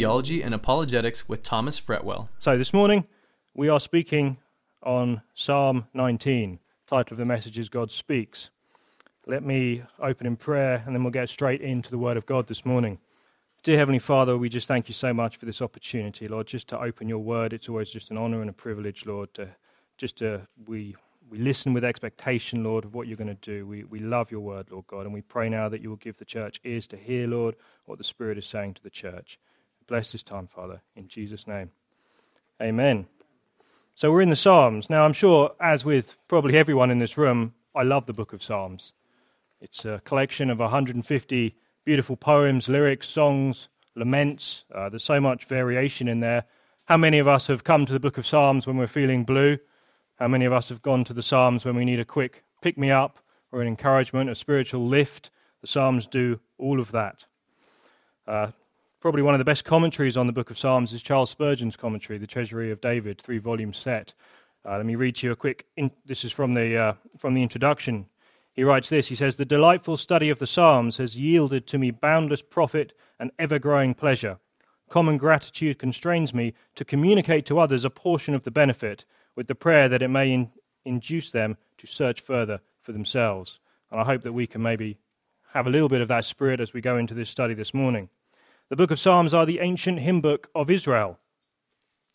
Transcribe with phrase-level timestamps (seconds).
[0.00, 2.26] Theology and Apologetics with Thomas Fretwell.
[2.38, 3.04] So, this morning
[3.52, 4.38] we are speaking
[4.82, 6.58] on Psalm 19.
[6.86, 8.48] The title of the message is God Speaks.
[9.26, 12.46] Let me open in prayer and then we'll get straight into the Word of God
[12.46, 12.98] this morning.
[13.62, 16.80] Dear Heavenly Father, we just thank you so much for this opportunity, Lord, just to
[16.80, 17.52] open your Word.
[17.52, 19.50] It's always just an honor and a privilege, Lord, to
[19.98, 20.96] just to, we
[21.28, 23.66] we listen with expectation, Lord, of what you're going to do.
[23.66, 26.16] We, we love your word, Lord God, and we pray now that you will give
[26.16, 27.54] the church ears to hear, Lord,
[27.84, 29.38] what the Spirit is saying to the church.
[29.90, 31.72] Bless this time, Father, in Jesus' name.
[32.62, 33.08] Amen.
[33.96, 34.88] So we're in the Psalms.
[34.88, 38.40] Now, I'm sure, as with probably everyone in this room, I love the book of
[38.40, 38.92] Psalms.
[39.60, 44.62] It's a collection of 150 beautiful poems, lyrics, songs, laments.
[44.72, 46.44] Uh, there's so much variation in there.
[46.84, 49.58] How many of us have come to the book of Psalms when we're feeling blue?
[50.20, 52.78] How many of us have gone to the Psalms when we need a quick pick
[52.78, 53.18] me up
[53.50, 55.30] or an encouragement, a spiritual lift?
[55.62, 57.24] The Psalms do all of that.
[58.24, 58.52] Uh,
[59.00, 62.18] probably one of the best commentaries on the book of Psalms is Charles Spurgeon's commentary,
[62.18, 64.12] The Treasury of David, three volume set.
[64.64, 65.66] Uh, let me read to you a quick.
[65.76, 68.06] In, this is from the uh, from the introduction.
[68.52, 69.08] He writes this.
[69.08, 73.30] He says, "The delightful study of the Psalms has yielded to me boundless profit and
[73.38, 74.38] ever-growing pleasure.
[74.90, 79.54] Common gratitude constrains me to communicate to others a portion of the benefit, with the
[79.54, 80.50] prayer that it may in,
[80.84, 83.60] induce them to search further for themselves.
[83.90, 84.98] And I hope that we can maybe
[85.54, 88.10] have a little bit of that spirit as we go into this study this morning.
[88.70, 91.18] The book of Psalms are the ancient hymn book of Israel.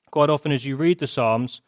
[0.10, 1.62] Quite often, as you read the Psalms,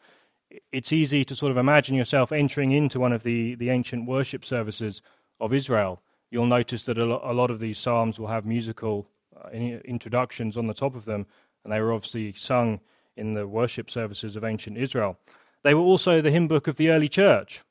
[0.72, 4.46] it's easy to sort of imagine yourself entering into one of the, the ancient worship
[4.46, 5.02] services
[5.40, 6.00] of Israel.
[6.30, 10.72] You'll notice that a lot of these Psalms will have musical uh, introductions on the
[10.72, 11.26] top of them,
[11.64, 12.80] and they were obviously sung
[13.14, 15.18] in the worship services of ancient Israel.
[15.64, 17.62] They were also the hymn book of the early church.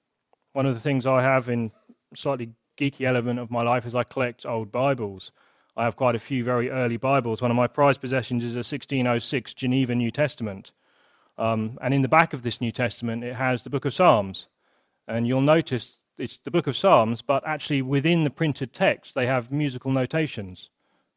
[0.54, 1.72] One of the things I have in
[2.14, 5.32] slightly geeky element of my life is I collect old Bibles.
[5.78, 7.40] I have quite a few very early Bibles.
[7.40, 10.72] One of my prized possessions is a 1606 Geneva New Testament.
[11.38, 14.48] Um, and in the back of this New Testament, it has the book of Psalms.
[15.08, 19.28] And you'll notice it's the book of Psalms, but actually within the printed text, they
[19.28, 20.72] have musical notations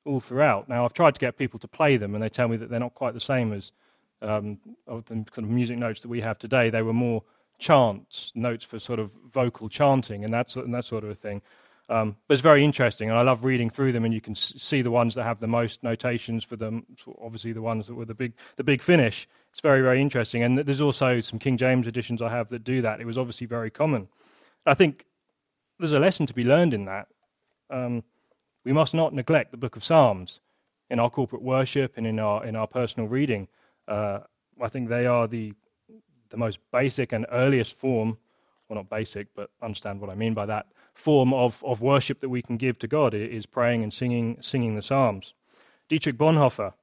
[0.04, 0.68] all throughout.
[0.68, 2.78] Now, I've tried to get people to play them, and they tell me that they're
[2.78, 3.72] not quite the same as
[4.20, 6.68] um, of the kind of music notes that we have today.
[6.68, 7.22] They were more
[7.58, 11.40] chants, notes for sort of vocal chanting and that, and that sort of a thing.
[11.90, 14.04] Um, but it's very interesting, and I love reading through them.
[14.04, 16.86] And you can see the ones that have the most notations for them.
[17.20, 19.26] Obviously, the ones that were the big, the big finish.
[19.50, 20.44] It's very, very interesting.
[20.44, 23.00] And there's also some King James editions I have that do that.
[23.00, 24.08] It was obviously very common.
[24.64, 25.04] I think
[25.80, 27.08] there's a lesson to be learned in that.
[27.70, 28.04] Um,
[28.64, 30.40] we must not neglect the Book of Psalms
[30.90, 33.48] in our corporate worship and in our in our personal reading.
[33.88, 34.20] Uh,
[34.62, 35.54] I think they are the
[36.28, 38.16] the most basic and earliest form,
[38.68, 42.28] well, not basic, but understand what I mean by that form of, of worship that
[42.28, 45.34] we can give to God is praying and singing singing the Psalms.
[45.88, 46.74] Dietrich Bonhoeffer,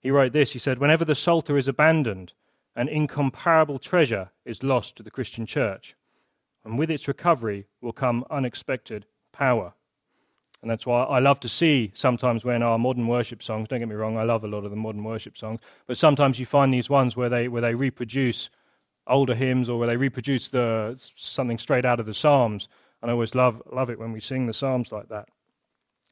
[0.00, 0.52] he wrote this.
[0.52, 2.32] He said, "Whenever the Psalter is abandoned,
[2.74, 5.94] an incomparable treasure is lost to the Christian Church,
[6.64, 9.74] and with its recovery will come unexpected power."
[10.60, 13.88] And that's why I love to see sometimes when our modern worship songs, don't get
[13.88, 15.58] me wrong, I love a lot of the modern worship songs,
[15.88, 18.48] but sometimes you find these ones where they, where they reproduce
[19.08, 22.68] older hymns or where they reproduce the, something straight out of the Psalms.
[23.02, 25.28] And I always love, love it when we sing the Psalms like that.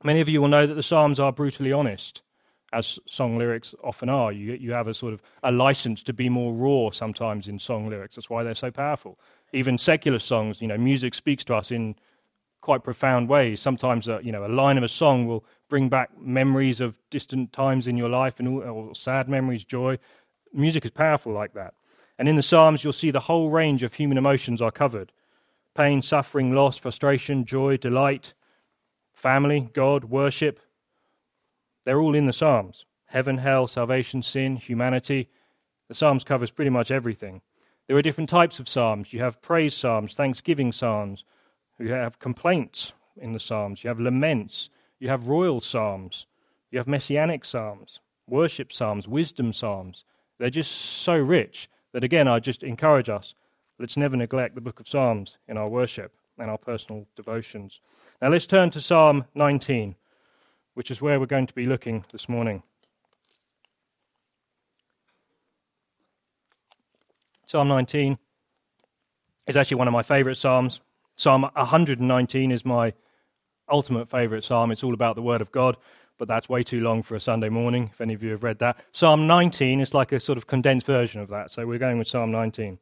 [0.02, 2.22] Many of you will know that the Psalms are brutally honest,
[2.72, 4.32] as song lyrics often are.
[4.32, 7.88] You, you have a sort of a license to be more raw sometimes in song
[7.88, 8.16] lyrics.
[8.16, 9.18] That's why they're so powerful.
[9.52, 11.94] Even secular songs, you know, music speaks to us in
[12.60, 13.60] quite profound ways.
[13.60, 17.52] Sometimes, uh, you know, a line of a song will bring back memories of distant
[17.52, 19.98] times in your life and all, or sad memories, joy.
[20.52, 21.74] Music is powerful like that.
[22.18, 25.12] And in the Psalms, you'll see the whole range of human emotions are covered
[25.75, 28.34] pain, suffering, loss, frustration, joy, delight,
[29.12, 30.60] family, God, worship.
[31.84, 35.28] They're all in the Psalms heaven, hell, salvation, sin, humanity.
[35.88, 37.42] The Psalms covers pretty much everything.
[37.88, 39.12] There are different types of psalms.
[39.12, 41.25] You have praise psalms, thanksgiving psalms,
[41.80, 43.83] you have complaints in the Psalms.
[43.83, 44.68] You have laments.
[44.98, 46.27] You have royal Psalms.
[46.71, 50.04] You have messianic Psalms, worship Psalms, wisdom Psalms.
[50.39, 53.34] They're just so rich that, again, I just encourage us
[53.80, 57.80] let's never neglect the book of Psalms in our worship and our personal devotions.
[58.21, 59.97] Now, let's turn to Psalm 19,
[60.74, 62.62] which is where we're going to be looking this morning.
[67.47, 68.18] Psalm 19
[69.47, 70.80] is actually one of my favorite Psalms.
[71.16, 72.92] Psalm 119 is my
[73.68, 74.71] ultimate favorite psalm.
[74.71, 75.77] It's all about the Word of God,
[76.18, 78.59] but that's way too long for a Sunday morning, if any of you have read
[78.60, 78.78] that.
[78.92, 82.09] Psalm 19 is like a sort of condensed version of that, so we're going with
[82.09, 82.78] Psalm 19.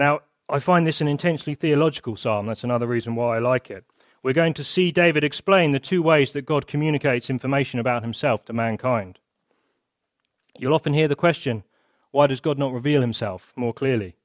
[0.00, 2.46] Now, I find this an intensely theological psalm.
[2.46, 3.84] That's another reason why I like it.
[4.22, 8.46] We're going to see David explain the two ways that God communicates information about himself
[8.46, 9.18] to mankind.
[10.58, 11.64] You'll often hear the question,
[12.12, 14.16] why does God not reveal himself more clearly?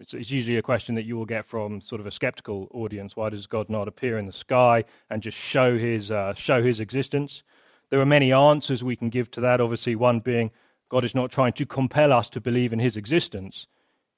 [0.00, 3.14] It's, it's, usually a question that you will get from sort of a skeptical audience.
[3.14, 6.80] Why does God not appear in the sky and just show his, uh, show his
[6.80, 7.44] existence?
[7.90, 9.60] There are many answers we can give to that.
[9.60, 10.50] Obviously, one being
[10.88, 13.68] God is not trying to compel us to believe in his existence.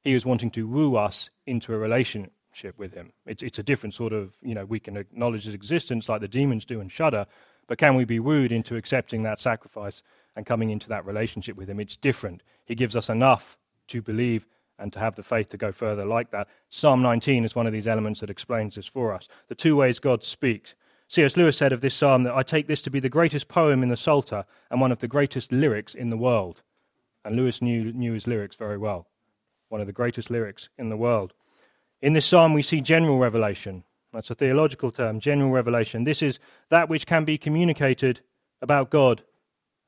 [0.02, 3.12] He was wanting to woo us into a relationship with him.
[3.26, 6.28] It's, it's a different sort of, you know, we can acknowledge his existence like the
[6.28, 7.26] demons do and shudder,
[7.66, 10.02] but can we be wooed into accepting that sacrifice
[10.34, 11.80] and coming into that relationship with him?
[11.80, 12.42] It's different.
[12.64, 13.56] He gives us enough
[13.88, 14.46] to believe
[14.78, 16.48] and to have the faith to go further like that.
[16.68, 19.28] Psalm 19 is one of these elements that explains this for us.
[19.48, 20.74] The two ways God speaks.
[21.08, 21.36] C.S.
[21.36, 23.90] Lewis said of this psalm that I take this to be the greatest poem in
[23.90, 26.62] the Psalter and one of the greatest lyrics in the world.
[27.24, 29.06] And Lewis knew, knew his lyrics very well.
[29.72, 31.32] One of the greatest lyrics in the world.
[32.02, 33.84] In this psalm, we see general revelation.
[34.12, 36.04] That's a theological term, general revelation.
[36.04, 36.38] This is
[36.68, 38.20] that which can be communicated
[38.60, 39.22] about God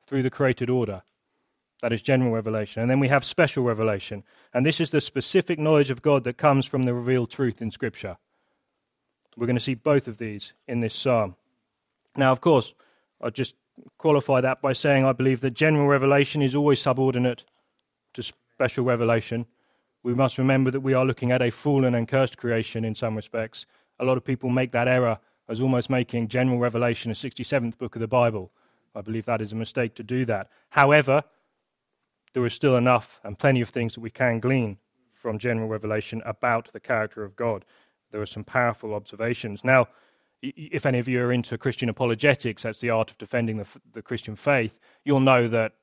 [0.07, 1.03] through the created order.
[1.83, 2.81] That is general revelation.
[2.81, 4.23] And then we have special revelation.
[4.55, 7.69] And this is the specific knowledge of God that comes from the revealed truth in
[7.69, 8.17] Scripture.
[9.37, 11.35] We're going to see both of these in this psalm.
[12.17, 12.73] Now, of course,
[13.21, 13.53] I'll just
[13.99, 17.45] qualify that by saying I believe that general revelation is always subordinate
[18.13, 19.45] to special revelation.
[20.05, 23.15] We must remember that we are looking at a fallen and cursed creation in some
[23.15, 23.65] respects.
[23.99, 25.17] A lot of people make that error
[25.49, 28.51] as almost making general revelation a 67th book of the Bible.
[28.93, 30.49] I believe that is a mistake to do that.
[30.69, 31.23] However,
[32.33, 34.77] there is still enough and plenty of things that we can glean
[35.13, 37.65] from general revelation about the character of God
[38.15, 39.65] there are some powerful observations.
[39.65, 39.89] Now,
[40.41, 44.01] if any of you are into Christian apologetics, that's the art of defending the, the
[44.01, 45.73] Christian faith, you'll know that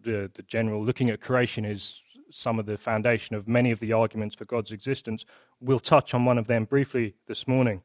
[0.00, 2.00] the, the general looking at creation is
[2.30, 5.24] some of the foundation of many of the arguments for God's existence.
[5.60, 7.82] We'll touch on one of them briefly this morning.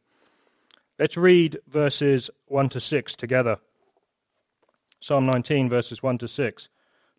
[0.97, 3.57] Let's read verses 1 to 6 together.
[5.01, 6.69] Psalm 19, verses 1 to 6.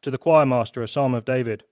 [0.03, 1.65] To the choir master, a psalm of David.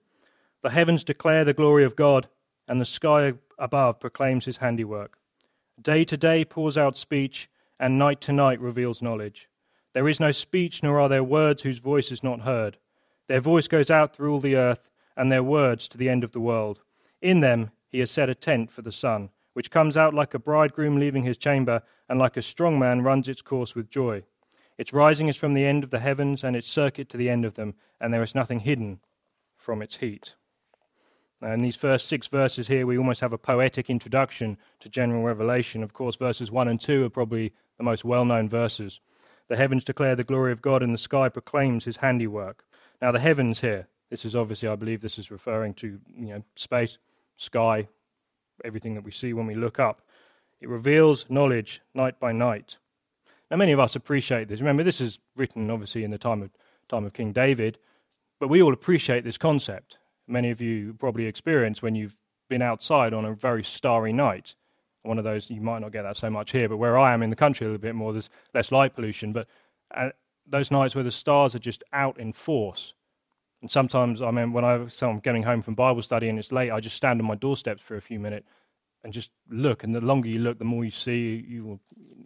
[0.63, 2.29] The heavens declare the glory of God,
[2.69, 5.19] and the sky above proclaims his handiwork.
[5.81, 7.49] Day to day pours out speech,
[7.81, 9.49] and night to night reveals knowledge.
[9.93, 12.77] There is no speech, nor are there words whose voice is not heard.
[13.29, 16.33] Their voice goes out through all the earth, and their words to the end of
[16.33, 16.81] the world.
[17.21, 20.39] In them he has set a tent for the sun, which comes out like a
[20.39, 24.23] bridegroom leaving his chamber, and like a strong man runs its course with joy.
[24.77, 27.45] Its rising is from the end of the heavens, and its circuit to the end
[27.45, 29.01] of them, and there is nothing hidden
[29.57, 30.35] from its heat.
[31.43, 35.23] Uh, in these first six verses here, we almost have a poetic introduction to general
[35.23, 35.83] revelation.
[35.83, 39.01] Of course, verses 1 and 2 are probably the most well known verses.
[39.49, 42.65] The heavens declare the glory of God, and the sky proclaims his handiwork.
[43.03, 46.43] Now, the heavens here, this is obviously, I believe, this is referring to you know,
[46.57, 46.99] space,
[47.37, 47.89] sky,
[48.65, 50.03] everything that we see when we look up.
[50.61, 52.79] It reveals knowledge night by night.
[53.51, 54.61] Now, many of us appreciate this.
[54.61, 56.51] Remember, this is written obviously in the time of,
[56.89, 57.79] time of King David,
[58.39, 62.17] but we all appreciate this concept many of you probably experience when you've
[62.49, 64.55] been outside on a very starry night.
[65.03, 67.23] One of those, you might not get that so much here, but where I am
[67.23, 69.33] in the country a little bit more, there's less light pollution.
[69.33, 69.49] But
[69.95, 70.11] uh,
[70.47, 72.95] those nights where the stars are just out in force.
[73.65, 76.53] And sometimes, I mean, when I, so I'm getting home from Bible study and it's
[76.53, 78.47] late, I just stand on my doorsteps for a few minutes
[79.03, 79.85] and just look.
[79.85, 81.81] And the longer you look, the more you see, you will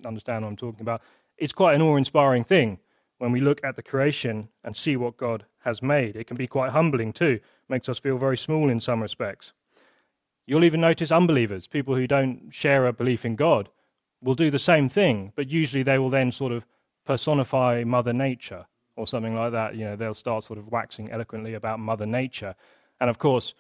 [0.05, 1.01] understand what I'm talking about.
[1.37, 2.81] It's quite an awe inspiring thing
[3.19, 6.17] when we look at the creation and see what God has made.
[6.17, 9.53] It can be quite humbling too, makes us feel very small in some respects.
[10.45, 13.69] You'll even notice unbelievers, people who don't share a belief in God,
[14.21, 16.67] will do the same thing, but usually they will then sort of
[17.07, 18.67] personify Mother Nature
[18.99, 19.77] or something like that.
[19.77, 22.55] You know, they'll start sort of waxing eloquently about Mother Nature.
[23.01, 23.55] And of course,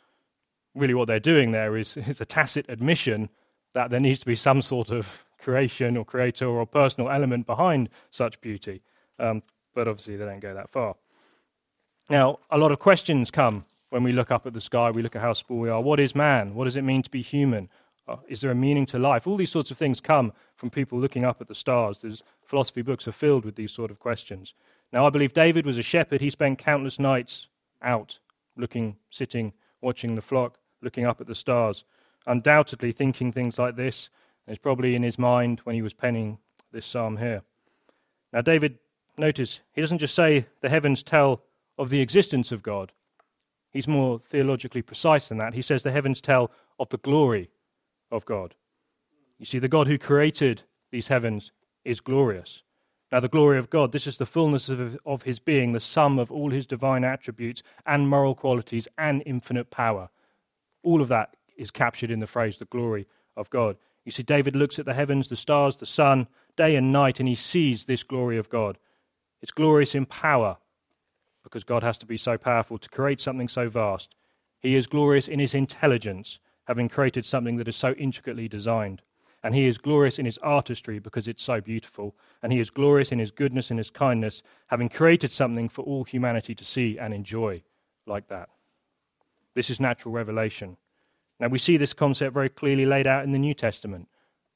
[0.74, 3.30] really what they're doing there is, is a tacit admission
[3.74, 7.88] that there needs to be some sort of creation or creator or personal element behind
[8.10, 8.82] such beauty.
[9.18, 9.42] Um,
[9.74, 10.96] but obviously, they don't go that far.
[12.10, 15.16] Now, a lot of questions come when we look up at the sky, we look
[15.16, 15.80] at how small we are.
[15.80, 16.54] What is man?
[16.54, 17.68] What does it mean to be human?
[18.08, 19.26] Uh, is there a meaning to life?
[19.26, 21.98] All these sorts of things come from people looking up at the stars.
[22.02, 24.54] There's philosophy books are filled with these sort of questions.
[24.92, 26.20] Now, I believe David was a shepherd.
[26.20, 27.48] He spent countless nights
[27.82, 28.18] out,
[28.56, 31.84] looking, sitting, watching the flock, looking up at the stars,
[32.26, 34.10] undoubtedly thinking things like this.
[34.46, 36.38] It's probably in his mind when he was penning
[36.72, 37.42] this psalm here.
[38.32, 38.78] Now, David,
[39.18, 41.42] notice, he doesn't just say the heavens tell
[41.76, 42.92] of the existence of God.
[43.70, 45.54] He's more theologically precise than that.
[45.54, 47.50] He says the heavens tell of the glory
[48.10, 48.54] of God.
[49.38, 51.52] You see, the God who created these heavens
[51.84, 52.62] is glorious.
[53.10, 56.18] Now, the glory of God, this is the fullness of, of his being, the sum
[56.18, 60.10] of all his divine attributes and moral qualities and infinite power.
[60.82, 63.76] All of that is captured in the phrase the glory of God.
[64.04, 67.28] You see, David looks at the heavens, the stars, the sun, day and night, and
[67.28, 68.78] he sees this glory of God.
[69.40, 70.58] It's glorious in power,
[71.42, 74.14] because God has to be so powerful to create something so vast.
[74.60, 79.02] He is glorious in his intelligence, having created something that is so intricately designed.
[79.42, 82.16] And he is glorious in his artistry because it's so beautiful.
[82.42, 86.04] And he is glorious in his goodness and his kindness, having created something for all
[86.04, 87.62] humanity to see and enjoy
[88.06, 88.48] like that.
[89.54, 90.76] This is natural revelation.
[91.38, 94.08] Now we see this concept very clearly laid out in the New Testament.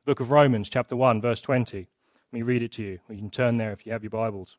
[0.05, 1.79] The book of Romans, chapter 1, verse 20.
[1.79, 1.87] Let
[2.33, 2.99] me read it to you.
[3.09, 4.57] You can turn there if you have your Bibles.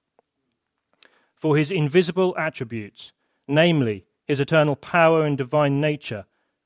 [1.36, 3.12] For his invisible attributes,
[3.48, 6.26] namely his eternal power and divine nature,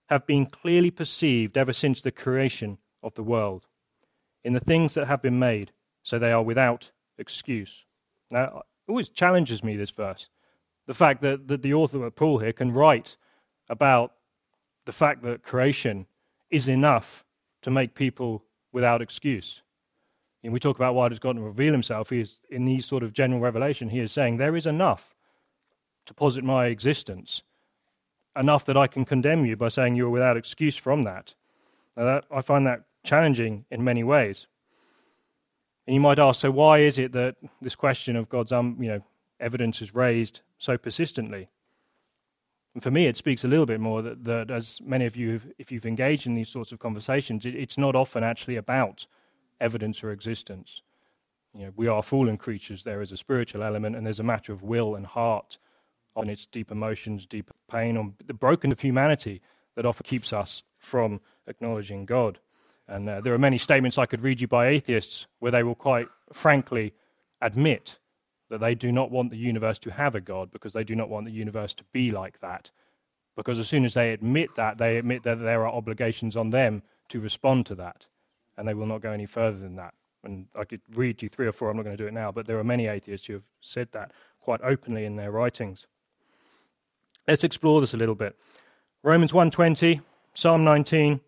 [0.10, 3.66] have been clearly perceived ever since the creation of the world,
[4.44, 5.72] in the things that have been made,
[6.04, 7.86] so they are without excuse.
[8.30, 10.30] Now, it always challenges me, this verse.
[10.86, 13.18] The fact that, that the author, of Paul, here can write
[13.70, 14.14] about
[14.86, 16.06] the fact that creation
[16.50, 17.26] is enough
[17.62, 19.64] to make people without excuse.
[20.44, 22.10] And we talk about why does God reveal himself?
[22.10, 25.14] He is, in these sort of general revelation, he is saying there is enough
[26.06, 27.44] to posit my existence,
[28.34, 31.34] enough that I can condemn you by saying you are without excuse from that.
[31.98, 34.48] Now that I find that challenging in many ways.
[35.88, 38.90] And you might ask, so why is it that this question of God's um, you
[38.90, 39.02] know,
[39.40, 41.50] evidence is raised so persistently?
[42.74, 45.42] And for me, it speaks a little bit more that, that as many of you,
[45.58, 49.08] if you've engaged in these sorts of conversations, it, it's not often actually about
[49.60, 50.82] evidence or existence.
[51.56, 52.84] You know, we are fallen creatures.
[52.84, 55.58] There is a spiritual element, and there's a matter of will and heart,
[56.16, 59.42] on its deep emotions, deep pain, on the broken of humanity
[59.76, 62.40] that often keeps us from acknowledging God.
[62.88, 65.76] And uh, there are many statements I could read you by atheists where they will
[65.76, 66.94] quite frankly
[67.42, 68.00] admit
[68.50, 71.10] that they do not want the universe to have a God because they do not
[71.10, 72.72] want the universe to be like that.
[73.36, 76.82] Because as soon as they admit that, they admit that there are obligations on them
[77.10, 78.08] to respond to that.
[78.58, 79.94] And they will not go any further than that.
[80.24, 82.32] And I could read you three or four, I'm not going to do it now,
[82.32, 85.88] but there are many atheists who have said that quite openly in their writings.
[87.28, 88.36] Let's explore this a little bit.
[89.04, 90.02] Romans 1:20,
[90.34, 91.20] Psalm 19,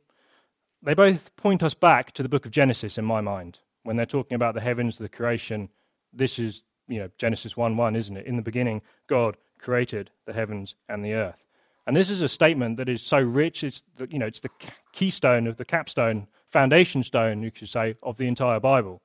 [0.81, 3.59] they both point us back to the book of Genesis in my mind.
[3.83, 5.69] When they're talking about the heavens, the creation,
[6.13, 8.25] this is, you know, Genesis 1 1, isn't it?
[8.25, 11.43] In the beginning, God created the heavens and the earth.
[11.87, 14.51] And this is a statement that is so rich, it's the, you know, it's the
[14.93, 19.01] keystone of the capstone, foundation stone, you could say, of the entire Bible.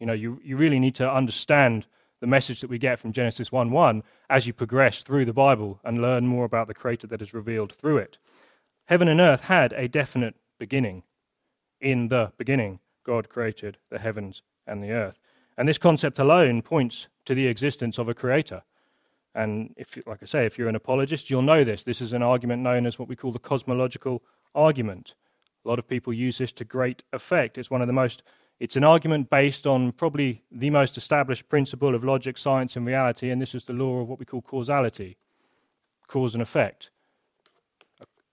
[0.00, 1.86] You know, you, you really need to understand
[2.20, 5.80] the message that we get from Genesis 1 1 as you progress through the Bible
[5.84, 8.18] and learn more about the Creator that is revealed through it.
[8.86, 11.02] Heaven and earth had a definite beginning.
[11.80, 15.18] In the beginning, God created the heavens and the earth.
[15.56, 18.62] And this concept alone points to the existence of a creator.
[19.34, 21.82] And if, like I say, if you're an apologist, you'll know this.
[21.82, 24.22] This is an argument known as what we call the cosmological
[24.54, 25.14] argument.
[25.64, 27.58] A lot of people use this to great effect.
[27.58, 28.22] It's one of the most,
[28.60, 33.30] it's an argument based on probably the most established principle of logic, science, and reality,
[33.30, 35.16] and this is the law of what we call causality
[36.08, 36.90] cause and effect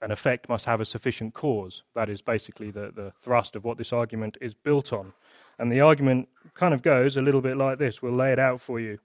[0.06, 1.82] an effect must have a sufficient cause.
[1.96, 5.14] That is basically the, the thrust of what this argument is built on.
[5.58, 8.04] And the argument kind of goes a little bit like this.
[8.04, 9.00] We'll lay it out for you.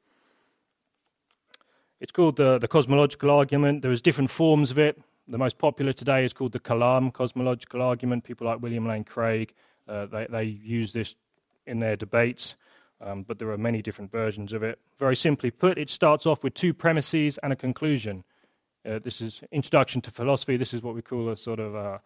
[2.00, 3.80] It's called the, the cosmological argument.
[3.80, 5.00] There's different forms of it.
[5.26, 8.24] The most popular today is called the Kalam cosmological argument.
[8.24, 9.54] People like William Lane Craig,
[9.88, 11.14] uh, they, they use this
[11.66, 12.56] in their debates,
[13.00, 14.78] um, but there are many different versions of it.
[14.98, 18.22] Very simply put, it starts off with two premises and a conclusion.
[18.88, 20.56] Uh, this is introduction to philosophy.
[20.56, 21.98] This is what we call a sort of a, uh,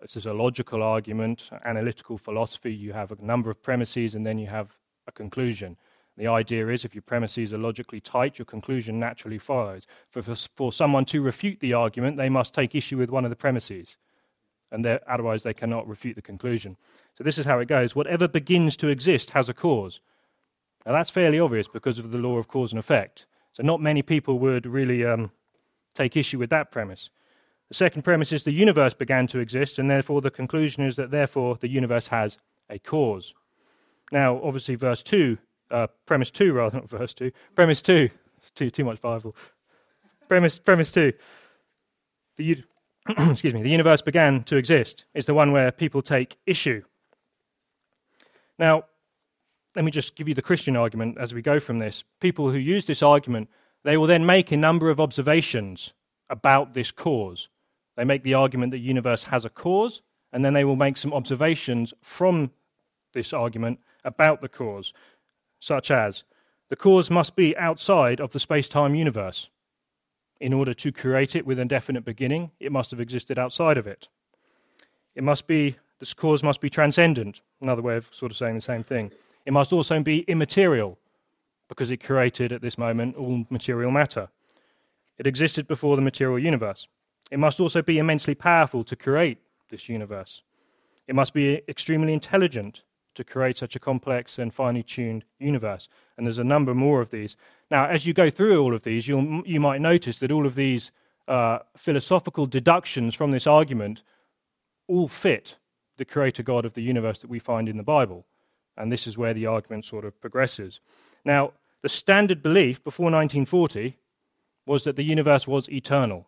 [0.00, 2.72] this is a logical argument, analytical philosophy.
[2.72, 4.74] You have a number of premises and then you have
[5.06, 5.76] a conclusion.
[6.16, 9.86] The idea is if your premises are logically tight, your conclusion naturally follows.
[10.10, 13.30] For, for, for someone to refute the argument, they must take issue with one of
[13.30, 13.98] the premises,
[14.72, 16.76] and otherwise they cannot refute the conclusion.
[17.16, 17.94] So this is how it goes.
[17.94, 20.00] Whatever begins to exist has a cause.
[20.86, 23.26] Now that's fairly obvious because of the law of cause and effect.
[23.52, 25.30] So not many people would really um,
[25.98, 27.10] take issue with that premise.
[27.68, 31.10] The second premise is the universe began to exist, and therefore the conclusion is that
[31.10, 32.38] therefore the universe has
[32.70, 33.34] a cause.
[34.10, 35.36] Now, obviously, verse 2,
[35.70, 38.08] uh, premise 2, rather, not verse 2, premise 2,
[38.54, 39.36] too, too much Bible.
[40.28, 41.12] premise, premise 2,
[42.36, 42.64] the,
[43.18, 46.82] excuse me, the universe began to exist is the one where people take issue.
[48.58, 48.84] Now,
[49.76, 52.02] let me just give you the Christian argument as we go from this.
[52.20, 53.48] People who use this argument
[53.88, 55.94] they will then make a number of observations
[56.28, 57.48] about this cause.
[57.96, 60.98] They make the argument that the universe has a cause, and then they will make
[60.98, 62.50] some observations from
[63.14, 64.92] this argument about the cause,
[65.58, 66.24] such as
[66.68, 69.48] the cause must be outside of the space time universe.
[70.38, 73.86] In order to create it with a definite beginning, it must have existed outside of
[73.86, 74.08] it.
[75.14, 78.60] It must be, this cause must be transcendent, another way of sort of saying the
[78.60, 79.12] same thing.
[79.46, 80.98] It must also be immaterial,
[81.68, 84.28] because it created at this moment all material matter.
[85.18, 86.88] It existed before the material universe.
[87.30, 89.38] It must also be immensely powerful to create
[89.70, 90.42] this universe.
[91.06, 92.82] It must be extremely intelligent
[93.14, 95.88] to create such a complex and finely tuned universe.
[96.16, 97.36] And there's a number more of these.
[97.70, 100.54] Now, as you go through all of these, you you might notice that all of
[100.54, 100.92] these
[101.26, 104.02] uh, philosophical deductions from this argument
[104.86, 105.56] all fit
[105.96, 108.24] the creator God of the universe that we find in the Bible.
[108.76, 110.80] And this is where the argument sort of progresses.
[111.24, 113.96] Now, the standard belief before 1940
[114.66, 116.26] was that the universe was eternal.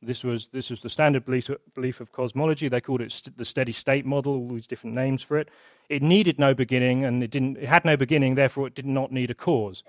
[0.00, 2.68] This was, this was the standard belief, belief of cosmology.
[2.68, 5.48] They called it st- the steady state model, all these different names for it.
[5.88, 9.12] It needed no beginning, and it, didn't, it had no beginning, therefore, it did not
[9.12, 9.82] need a cause.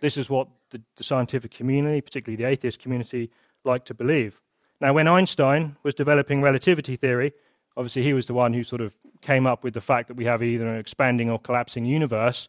[0.00, 3.30] This is what the, the scientific community, particularly the atheist community,
[3.64, 4.40] liked to believe.
[4.80, 7.32] Now, when Einstein was developing relativity theory,
[7.76, 10.24] obviously he was the one who sort of came up with the fact that we
[10.24, 12.48] have either an expanding or collapsing universe,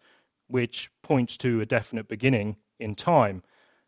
[0.52, 3.44] which points to a definite beginning in time.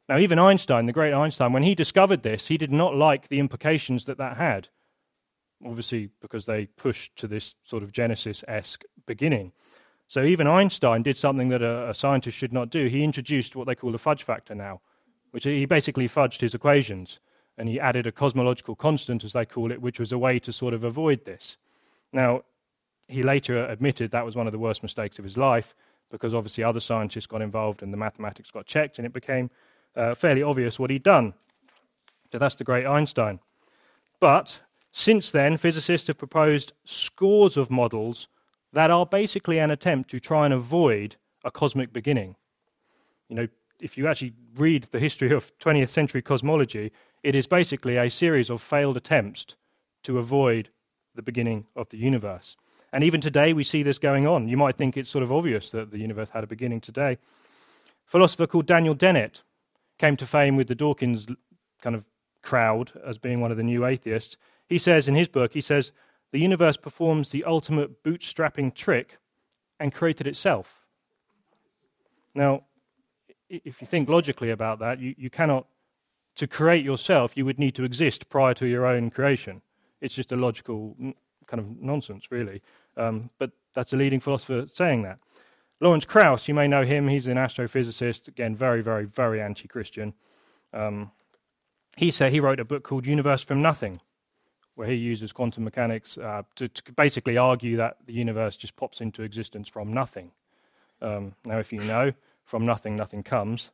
[0.09, 3.39] Now, even Einstein, the great Einstein, when he discovered this, he did not like the
[3.39, 4.69] implications that that had.
[5.65, 9.53] Obviously, because they pushed to this sort of Genesis esque beginning.
[10.07, 12.87] So, even Einstein did something that a, a, scientist should not do.
[12.87, 14.81] He introduced what they call the fudge factor now,
[15.31, 17.19] which he basically fudged his equations
[17.57, 20.51] and he added a cosmological constant, as they call it, which was a way to
[20.51, 21.57] sort of avoid this.
[22.11, 22.43] Now,
[23.07, 25.75] he later admitted that was one of the worst mistakes of his life
[26.11, 29.49] because obviously other scientists got involved and the mathematics got checked and it became
[29.95, 31.33] uh, fairly obvious what he'd done.
[32.31, 33.39] So that's the great Einstein.
[34.19, 38.27] But since then, physicists have proposed scores of models
[38.73, 42.35] that are basically an attempt to try and avoid a cosmic beginning.
[43.29, 43.47] You know,
[43.79, 46.91] if you actually read the history of 20th century cosmology,
[47.21, 49.45] it is basically a series of failed attempts
[50.03, 50.69] to avoid
[51.15, 52.55] the beginning of the universe.
[52.93, 54.47] And even today, we see this going on.
[54.47, 57.13] You might think it's sort of obvious that the universe had a beginning today.
[57.13, 57.17] A
[58.05, 59.41] philosopher called Daniel Dennett
[59.97, 61.25] came to fame with the Dawkins
[61.81, 62.05] kind of
[62.43, 64.37] crowd as being one of the new atheists.
[64.67, 65.91] He says in his book, he says,
[66.31, 69.17] the universe performs the ultimate bootstrapping trick
[69.79, 70.85] and created itself.
[72.35, 72.63] Now,
[73.49, 75.65] if you think logically about that, you, you cannot,
[76.35, 79.61] to create yourself, you would need to exist prior to your own creation.
[80.01, 80.95] It's just a logical
[81.47, 82.61] kind of nonsense, really.
[82.97, 85.19] Um, but that's a leading philosopher saying that.
[85.79, 87.07] Lawrence Krauss, you may know him.
[87.07, 88.27] He's an astrophysicist.
[88.27, 90.13] Again, very, very, very anti-Christian.
[90.71, 91.11] Um,
[91.97, 93.99] he said he wrote a book called Universe from Nothing,
[94.75, 99.01] where he uses quantum mechanics uh, to, to, basically argue that the universe just pops
[99.01, 100.31] into existence from nothing.
[101.01, 102.11] Um, now, if you know,
[102.45, 103.71] from nothing, nothing comes.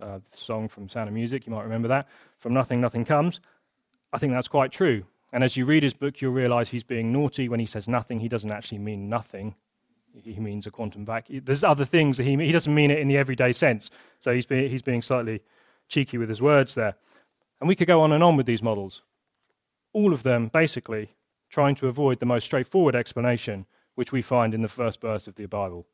[0.00, 2.08] Uh, the song from Sound of Music, you might remember that.
[2.38, 3.40] From nothing, nothing comes.
[4.12, 5.04] I think that's quite true.
[5.32, 8.20] And as you read his book, you'll realize he's being naughty when he says nothing.
[8.20, 9.54] He doesn't actually mean nothing
[10.22, 11.42] he means a quantum vacuum.
[11.44, 13.90] There's other things that he he doesn't mean it in the everyday sense.
[14.18, 15.42] So he's he's being slightly
[15.88, 16.94] cheeky with his words there.
[17.60, 19.02] And we could go on and on with these models.
[19.92, 21.10] All of them basically
[21.48, 23.66] trying to avoid the most straightforward explanation
[23.96, 25.86] which we find in the first verse of the Bible.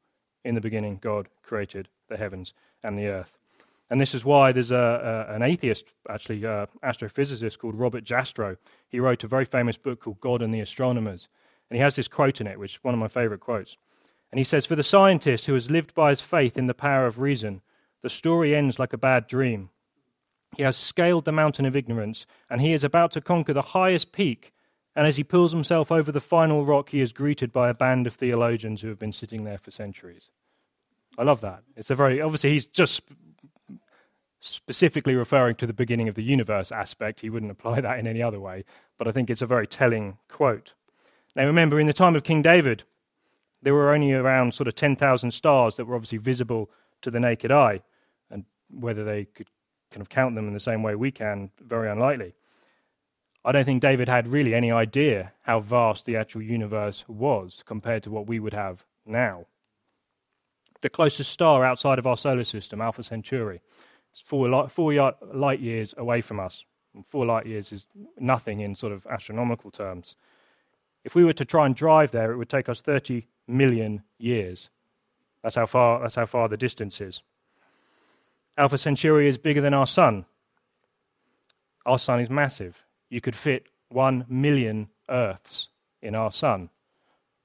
[0.45, 3.39] In the beginning, God created the heavens and the earth.
[3.89, 8.57] And this is why there's a, a, an atheist, actually, uh, astrophysicist called Robert Jastrow.
[8.89, 11.29] He wrote a very famous book called God and the Astronomers.
[11.71, 13.77] And he has this quote in it, which is one of my favorite quotes.
[14.33, 17.07] And he says, For the scientist who has lived by his faith in the power
[17.07, 17.63] of reason,
[18.03, 19.71] the story ends like a bad dream.
[20.57, 24.13] He has scaled the mountain of ignorance, and he is about to conquer the highest
[24.13, 24.53] peak.
[24.95, 28.07] And as he pulls himself over the final rock, he is greeted by a band
[28.07, 30.31] of theologians who have been sitting there for centuries.
[31.19, 31.63] I love that.
[31.77, 33.03] It's a very, obviously, he's just
[34.41, 37.21] specifically referring to the beginning of the universe aspect.
[37.21, 38.65] He wouldn't apply that in any other way,
[38.99, 40.75] but I think it's a very telling quote.
[41.35, 42.85] Now, remember, in the time of King David,
[43.63, 46.71] there were only around sort of 10,000 stars that were obviously visible
[47.03, 47.83] to the naked eye.
[48.31, 49.49] And whether they could
[49.91, 52.35] kind of count them in the same way we can, very unlikely.
[53.45, 58.03] I don't think David had really any idea how vast the actual universe was compared
[58.03, 59.47] to what we would have now.
[60.81, 63.61] The closest star outside of our solar system, Alpha Centauri,
[64.25, 66.65] four light, four light years away from us.
[67.09, 67.87] Four light years is
[68.19, 70.17] nothing in sort of astronomical terms.
[71.05, 74.71] If we were to try and drive there, it would take us 30 million years.
[75.43, 77.23] That's how far, that's how far the distance is.
[78.59, 80.25] Alpha Centauri is bigger than our sun.
[81.85, 82.83] Our sun is massive.
[83.11, 85.69] You could fit one million Earths
[86.03, 86.71] in our sun,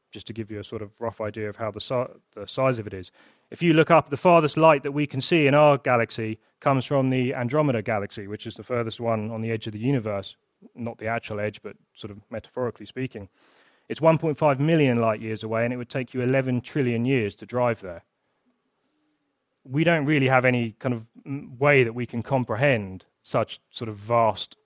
[0.10, 2.80] just to give you a sort of rough idea of how the, si- the size
[2.80, 3.12] of it is.
[3.52, 6.86] If you look up, the farthest light that we can see in our galaxy comes
[6.86, 10.38] from the Andromeda galaxy, which is the furthest one on the edge of the universe,
[10.74, 13.28] not the actual edge, but sort of metaphorically speaking.
[13.90, 17.46] It's 1.5 million light years away, and it would take you 11 trillion years to
[17.46, 18.04] drive there.
[19.64, 21.06] we don't really have any kind of
[21.60, 24.58] way that we can comprehend such sort of vast,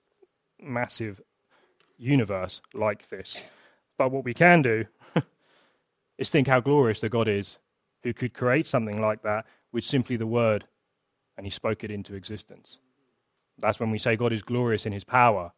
[0.60, 1.20] massive
[1.98, 3.42] universe like this.
[3.98, 4.86] But what we can do
[6.18, 7.58] is think how glorious the God is
[8.06, 10.64] who could create something like that with simply the word
[11.36, 12.78] and he spoke it into existence.
[13.58, 15.50] That's when we say God is glorious in his power.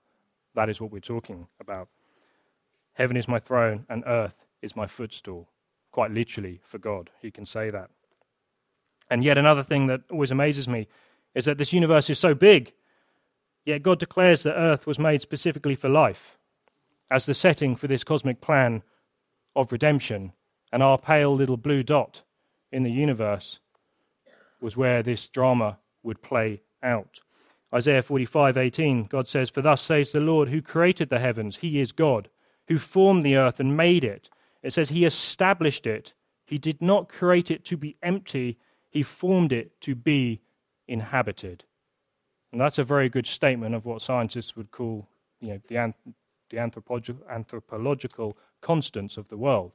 [0.54, 1.88] That is what we're talking about.
[2.94, 5.50] Heaven is my throne and earth is my footstool.
[5.92, 7.90] Quite literally, for God, he can say that.
[9.10, 10.88] And yet, another thing that always amazes me
[11.34, 12.72] is that this universe is so big,
[13.66, 16.38] yet God declares that earth was made specifically for life
[17.10, 18.82] as the setting for this cosmic plan
[19.54, 20.32] of redemption.
[20.72, 22.22] And our pale little blue dot
[22.72, 23.60] in the universe
[24.60, 27.20] was where this drama would play out.
[27.72, 31.92] Isaiah 45:18 God says for thus says the Lord who created the heavens he is
[31.92, 32.28] God
[32.68, 34.28] who formed the earth and made it.
[34.62, 36.14] It says he established it.
[36.44, 38.58] He did not create it to be empty.
[38.90, 40.40] He formed it to be
[40.86, 41.64] inhabited.
[42.52, 45.08] And that's a very good statement of what scientists would call
[45.40, 45.94] you know the,
[46.50, 49.72] the anthropological, anthropological constants of the world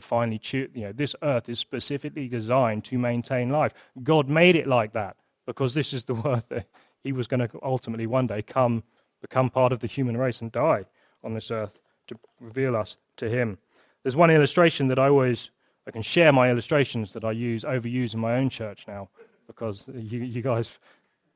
[0.00, 3.74] tuned, you know, this earth is specifically designed to maintain life.
[4.02, 6.66] God made it like that because this is the earth that
[7.02, 8.82] he was going to ultimately one day come,
[9.20, 10.84] become part of the human race and die
[11.24, 13.58] on this earth to reveal us to him.
[14.02, 15.50] There's one illustration that I always,
[15.86, 19.08] I can share my illustrations that I use, overuse in my own church now
[19.46, 20.78] because you, you guys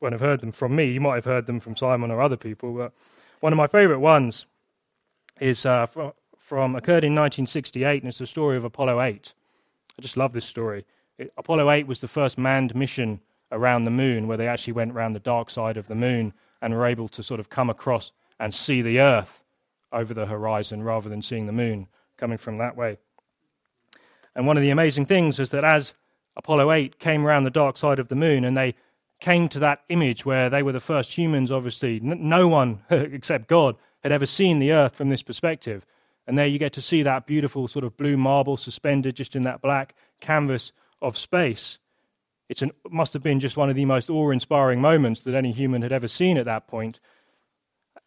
[0.00, 0.90] won't have heard them from me.
[0.90, 2.74] You might have heard them from Simon or other people.
[2.74, 2.92] But
[3.40, 4.46] one of my favorite ones
[5.40, 5.86] is uh,
[6.52, 9.32] from occurred in 1968, and it's the story of Apollo 8.
[9.98, 10.84] I just love this story.
[11.16, 13.20] It, Apollo 8 was the first manned mission
[13.52, 16.74] around the moon, where they actually went around the dark side of the moon and
[16.74, 19.42] were able to sort of come across and see the Earth
[19.94, 21.88] over the horizon rather than seeing the moon
[22.18, 22.98] coming from that way.
[24.36, 25.94] And one of the amazing things is that as
[26.36, 28.74] Apollo 8 came around the dark side of the moon and they
[29.20, 33.74] came to that image where they were the first humans, obviously, no one except God
[34.02, 35.86] had ever seen the Earth from this perspective.
[36.32, 39.42] And there you get to see that beautiful sort of blue marble suspended just in
[39.42, 41.78] that black canvas of space.
[42.48, 45.82] It must have been just one of the most awe inspiring moments that any human
[45.82, 47.00] had ever seen at that point.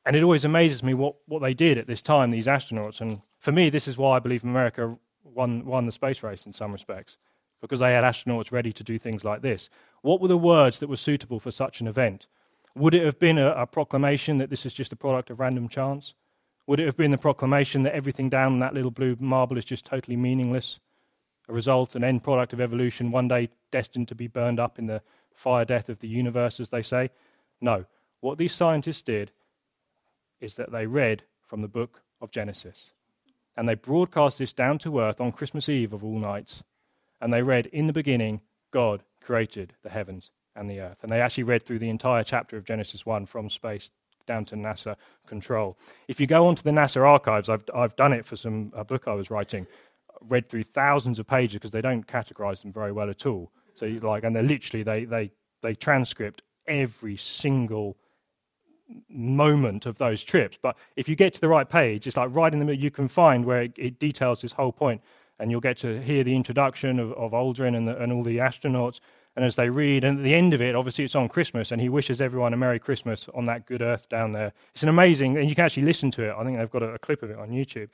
[0.07, 2.99] And it always amazes me what, what they did at this time, these astronauts.
[2.99, 6.53] And for me, this is why I believe America won, won the space race in
[6.53, 7.17] some respects,
[7.61, 9.69] because they had astronauts ready to do things like this.
[10.01, 12.25] What were the words that were suitable for such an event?
[12.73, 15.69] Would it have been a, a proclamation that this is just a product of random
[15.69, 16.15] chance?
[16.67, 19.65] Would it have been the proclamation that everything down on that little blue marble is
[19.65, 20.79] just totally meaningless?
[21.47, 24.87] A result, an end product of evolution, one day destined to be burned up in
[24.87, 25.01] the
[25.33, 27.11] fire death of the universe, as they say?
[27.61, 27.85] No.
[28.21, 29.31] What these scientists did
[30.39, 32.91] is that they read from the book of Genesis.
[33.55, 36.63] And they broadcast this down to earth on Christmas Eve of all nights.
[37.21, 40.97] And they read, In the beginning, God created the heavens and the earth.
[41.03, 43.91] And they actually read through the entire chapter of Genesis 1 from space
[44.25, 44.95] down to NASA
[45.27, 45.77] control.
[46.07, 49.07] If you go onto the NASA archives, I've, I've done it for some a book
[49.07, 49.67] I was writing,
[50.21, 53.51] read through thousands of pages because they don't categorize them very well at all.
[53.75, 57.97] So you like, and they're literally they they they transcript every single
[59.09, 60.57] moment of those trips.
[60.61, 62.91] But if you get to the right page, it's like right in the middle, you
[62.91, 65.01] can find where it, it details this whole point,
[65.39, 68.37] and you'll get to hear the introduction of, of Aldrin and, the, and all the
[68.37, 68.99] astronauts,
[69.35, 71.81] and as they read, and at the end of it, obviously it's on Christmas, and
[71.81, 74.53] he wishes everyone a Merry Christmas on that good earth down there.
[74.73, 76.33] It's an amazing, and you can actually listen to it.
[76.37, 77.89] I think they've got a, a clip of it on YouTube.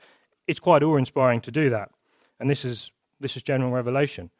[0.46, 1.90] It's quite awe-inspiring to do that,
[2.38, 4.30] and this is this is general revelation.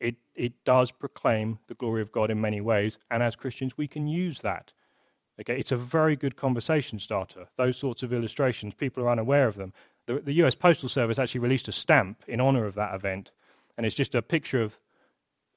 [0.00, 3.86] It it does proclaim the glory of God in many ways, and as Christians, we
[3.86, 4.72] can use that.
[5.40, 7.46] Okay, it's a very good conversation starter.
[7.56, 9.72] Those sorts of illustrations, people are unaware of them.
[10.06, 10.54] The, the U.S.
[10.54, 13.30] Postal Service actually released a stamp in honor of that event,
[13.76, 14.78] and it's just a picture of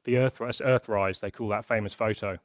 [0.03, 2.37] the Earth, Earthrise, they call that famous photo.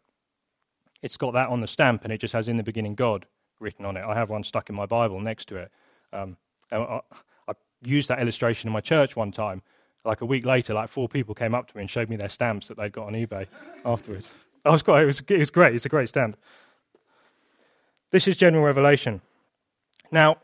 [1.03, 3.27] It's got that on the stamp, and it just has "In the beginning, God"
[3.61, 4.05] written on it.
[4.05, 5.71] I have one stuck in my Bible next to it.
[6.13, 6.37] Um,
[6.71, 7.01] I,
[7.49, 7.53] I
[7.85, 9.63] used that illustration in my church one time.
[10.05, 12.29] Like a week later, like four people came up to me and showed me their
[12.29, 13.47] stamps that they'd got on eBay
[13.85, 14.33] afterwards.
[14.65, 15.75] I was quite, it was, it was great.
[15.75, 16.37] It's a great stamp.
[18.11, 19.21] This is general revelation.
[20.11, 20.39] Now,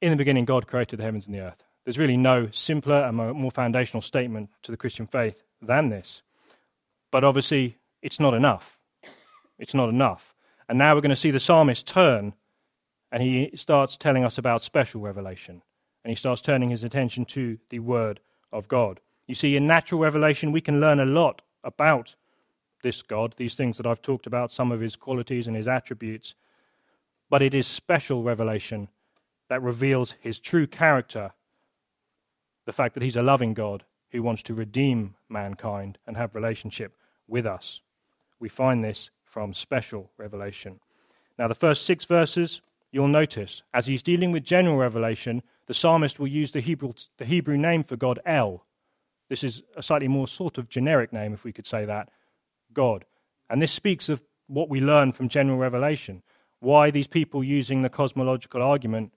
[0.00, 1.64] in the beginning, God created the heavens and the earth.
[1.84, 6.22] There's really no simpler and more foundational statement to the Christian faith than this.
[7.10, 8.78] But obviously, it's not enough.
[9.58, 10.34] It's not enough.
[10.68, 12.34] And now we're going to see the psalmist turn
[13.12, 15.62] and he starts telling us about special revelation.
[16.02, 19.00] And he starts turning his attention to the Word of God.
[19.26, 22.16] You see, in natural revelation, we can learn a lot about
[22.82, 26.34] this God, these things that I've talked about, some of his qualities and his attributes.
[27.30, 28.88] But it is special revelation
[29.48, 31.32] that reveals his true character
[32.66, 36.94] the fact that he's a loving God who wants to redeem mankind and have relationship
[37.26, 37.80] with us.
[38.38, 40.80] We find this from special revelation.
[41.38, 46.20] Now, the first six verses, you'll notice, as he's dealing with general revelation, the psalmist
[46.20, 48.64] will use the Hebrew, the Hebrew name for God, El.
[49.28, 52.10] This is a slightly more sort of generic name, if we could say that,
[52.74, 53.06] God.
[53.48, 56.22] And this speaks of what we learn from general revelation.
[56.60, 59.12] Why these people using the cosmological argument,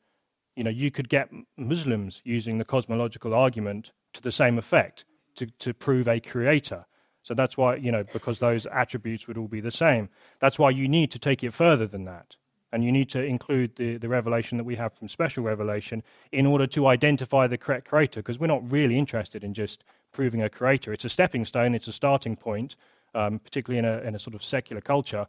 [0.55, 5.45] you know, you could get Muslims using the cosmological argument to the same effect, to,
[5.45, 6.85] to prove a creator.
[7.23, 10.09] So that's why, you know, because those attributes would all be the same.
[10.39, 12.35] That's why you need to take it further than that.
[12.71, 16.45] And you need to include the, the revelation that we have from special revelation in
[16.45, 20.49] order to identify the correct creator, because we're not really interested in just proving a
[20.49, 20.93] creator.
[20.93, 22.75] It's a stepping stone, it's a starting point,
[23.13, 25.25] um, particularly in a, in a sort of secular culture.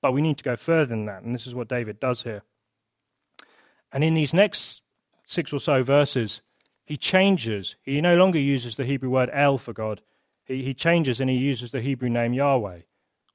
[0.00, 1.22] But we need to go further than that.
[1.22, 2.42] And this is what David does here.
[3.92, 4.82] And in these next
[5.24, 6.42] six or so verses,
[6.84, 7.76] he changes.
[7.82, 10.00] He no longer uses the Hebrew word El for God,
[10.48, 12.80] he, he changes and he uses the Hebrew name Yahweh,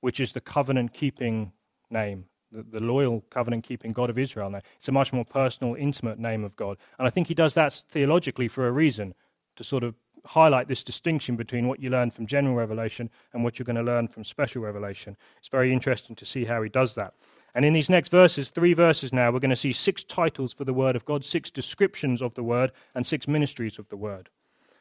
[0.01, 1.53] which is the covenant keeping
[1.89, 5.75] name, the, the loyal covenant keeping God of Israel Now, It's a much more personal,
[5.75, 6.77] intimate name of God.
[6.97, 9.13] And I think he does that theologically for a reason,
[9.55, 9.93] to sort of
[10.25, 13.83] highlight this distinction between what you learn from general revelation and what you're going to
[13.83, 15.15] learn from special revelation.
[15.37, 17.13] It's very interesting to see how he does that.
[17.55, 20.63] And in these next verses, three verses now, we're going to see six titles for
[20.63, 24.29] the Word of God, six descriptions of the Word, and six ministries of the Word.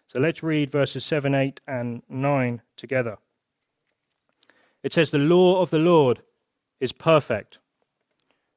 [0.08, 3.18] So let's read verses 7, 8, and 9 together.
[4.82, 6.22] It says, The law of the Lord
[6.80, 7.58] is perfect,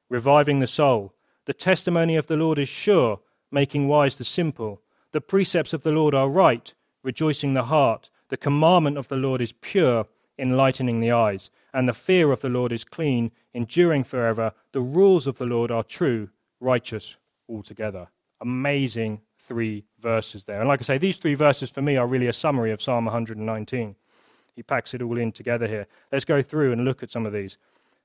[0.08, 1.12] reviving the soul.
[1.44, 4.82] The testimony of the Lord is sure, making wise the simple.
[5.12, 8.10] The precepts of the Lord are right, rejoicing the heart.
[8.28, 10.06] The commandment of the Lord is pure,
[10.38, 11.50] enlightening the eyes.
[11.72, 14.52] And the fear of the Lord is clean, enduring forever.
[14.72, 17.16] The rules of the Lord are true, righteous
[17.48, 18.08] altogether.
[18.40, 20.60] Amazing three verses there.
[20.60, 23.04] And like I say, these three verses for me are really a summary of Psalm
[23.04, 23.94] 119.
[24.54, 25.86] He packs it all in together here.
[26.10, 27.58] Let's go through and look at some of these.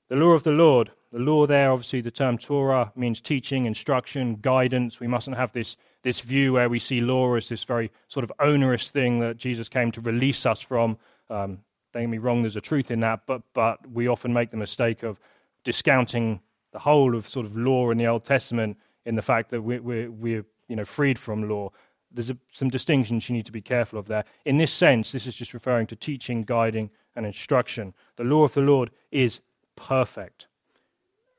[0.09, 0.91] The law of the Lord.
[1.13, 4.99] The law there, obviously, the term Torah means teaching, instruction, guidance.
[4.99, 8.31] We mustn't have this, this view where we see law as this very sort of
[8.39, 10.97] onerous thing that Jesus came to release us from.
[11.29, 11.59] Um,
[11.93, 14.57] don't get me wrong, there's a truth in that, but, but we often make the
[14.57, 15.19] mistake of
[15.63, 16.39] discounting
[16.71, 19.81] the whole of sort of law in the Old Testament in the fact that we're,
[19.81, 21.69] we're, we're you know, freed from law.
[22.11, 24.25] There's a, some distinctions you need to be careful of there.
[24.45, 27.93] In this sense, this is just referring to teaching, guiding, and instruction.
[28.15, 29.41] The law of the Lord is
[29.75, 30.47] perfect.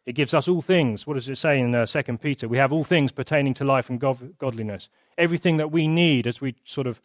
[0.05, 1.07] It gives us all things.
[1.07, 2.49] What does it say in uh, 2 Peter?
[2.49, 4.89] We have all things pertaining to life and godliness.
[5.17, 7.01] Everything that we need as we sort of,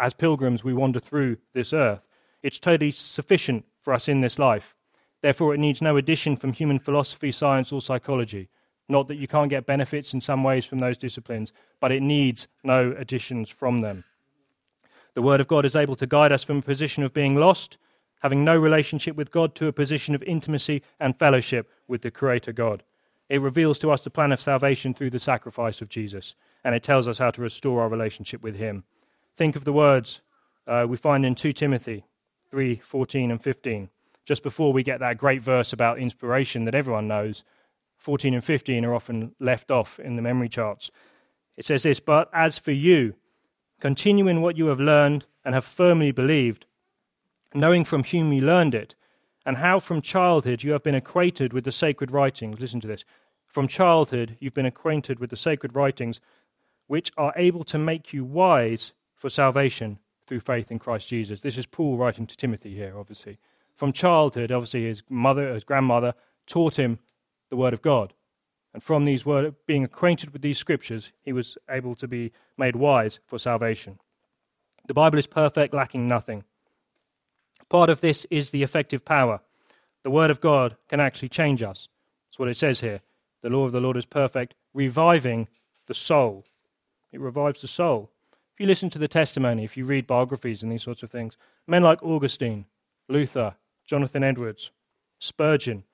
[0.00, 2.07] as pilgrims, we wander through this earth.
[2.42, 4.74] It's totally sufficient for us in this life.
[5.22, 8.48] Therefore, it needs no addition from human philosophy, science, or psychology.
[8.88, 12.48] Not that you can't get benefits in some ways from those disciplines, but it needs
[12.62, 14.04] no additions from them.
[15.14, 17.76] The Word of God is able to guide us from a position of being lost,
[18.20, 22.52] having no relationship with God, to a position of intimacy and fellowship with the Creator
[22.52, 22.84] God.
[23.28, 26.82] It reveals to us the plan of salvation through the sacrifice of Jesus, and it
[26.82, 28.84] tells us how to restore our relationship with Him.
[29.36, 30.22] Think of the words
[30.66, 32.04] uh, we find in 2 Timothy
[32.50, 33.88] 3 14 and 15,
[34.24, 37.44] just before we get that great verse about inspiration that everyone knows
[37.98, 40.90] 14 and 15 are often left off in the memory charts.
[41.56, 43.14] It says this But as for you,
[43.80, 46.66] continue in what you have learned and have firmly believed,
[47.54, 48.94] knowing from whom you learned it,
[49.44, 52.60] and how from childhood you have been acquainted with the sacred writings.
[52.60, 53.04] Listen to this.
[53.46, 56.20] From childhood you've been acquainted with the sacred writings,
[56.86, 61.40] which are able to make you wise for salvation through faith in Christ Jesus.
[61.40, 63.38] This is Paul writing to Timothy here, obviously.
[63.74, 66.14] From childhood, obviously, his mother, his grandmother,
[66.46, 66.98] taught him
[67.50, 68.12] the Word of God.
[68.74, 72.76] And from these word, being acquainted with these scriptures, he was able to be made
[72.76, 73.98] wise for salvation.
[74.86, 76.44] The Bible is perfect, lacking nothing.
[77.70, 79.40] Part of this is the effective power.
[80.02, 81.88] The Word of God can actually change us.
[82.28, 83.00] That's what it says here.
[83.42, 85.48] The law of the Lord is perfect, reviving
[85.86, 86.44] the soul.
[87.12, 88.10] It revives the soul.
[88.58, 91.36] If you listen to the testimony, if you read biographies and these sorts of things,
[91.68, 92.64] men like Augustine,
[93.08, 94.72] Luther, Jonathan Edwards,
[95.20, 95.84] Spurgeon,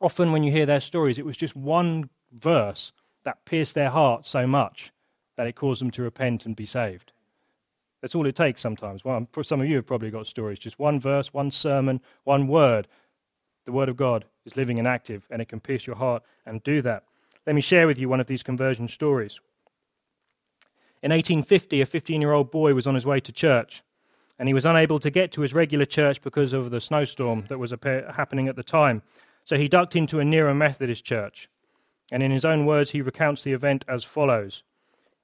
[0.00, 2.92] often when you hear their stories, it was just one verse
[3.24, 4.92] that pierced their heart so much
[5.36, 7.10] that it caused them to repent and be saved.
[8.00, 9.04] That's all it takes sometimes.
[9.04, 10.60] Well, some of you have probably got stories.
[10.60, 12.86] Just one verse, one sermon, one word.
[13.64, 16.62] The Word of God is living and active, and it can pierce your heart and
[16.62, 17.02] do that.
[17.48, 19.40] Let me share with you one of these conversion stories.
[21.04, 23.82] In 1850, a 15 year old boy was on his way to church,
[24.38, 27.58] and he was unable to get to his regular church because of the snowstorm that
[27.58, 29.02] was happening at the time.
[29.44, 31.50] So he ducked into a nearer Methodist church.
[32.10, 34.62] And in his own words, he recounts the event as follows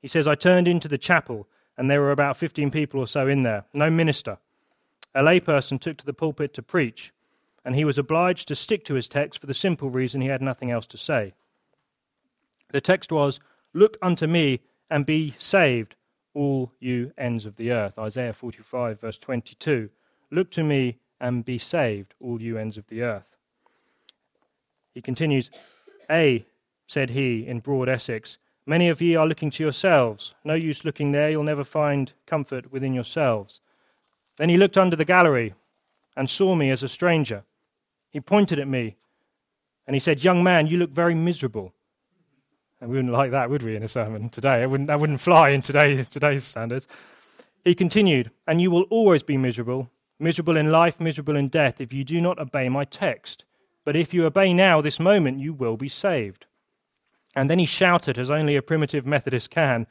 [0.02, 3.26] He says, I turned into the chapel, and there were about 15 people or so
[3.26, 4.36] in there, no minister.
[5.14, 7.10] A layperson took to the pulpit to preach,
[7.64, 10.42] and he was obliged to stick to his text for the simple reason he had
[10.42, 11.32] nothing else to say.
[12.70, 13.40] The text was,
[13.72, 15.94] Look unto me and be saved,
[16.34, 17.98] all you ends of the earth.
[17.98, 19.90] Isaiah 45, verse 22.
[20.30, 23.36] Look to me and be saved, all you ends of the earth.
[24.92, 25.50] He continues,
[26.10, 26.44] A,
[26.86, 30.34] said he in broad Essex, many of ye are looking to yourselves.
[30.44, 33.60] No use looking there, you'll never find comfort within yourselves.
[34.38, 35.54] Then he looked under the gallery
[36.16, 37.44] and saw me as a stranger.
[38.10, 38.96] He pointed at me
[39.86, 41.74] and he said, Young man, you look very miserable.
[42.80, 44.64] And we wouldn't like that, would we, in a sermon today?
[44.64, 46.88] Wouldn't, that wouldn't fly in today, today's standards.
[47.62, 51.92] He continued, And you will always be miserable, miserable in life, miserable in death, if
[51.92, 53.44] you do not obey my text.
[53.84, 56.46] But if you obey now, this moment, you will be saved.
[57.36, 59.86] And then he shouted, as only a primitive Methodist can,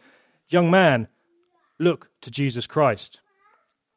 [0.49, 1.07] Young man,
[1.77, 3.19] look to Jesus Christ.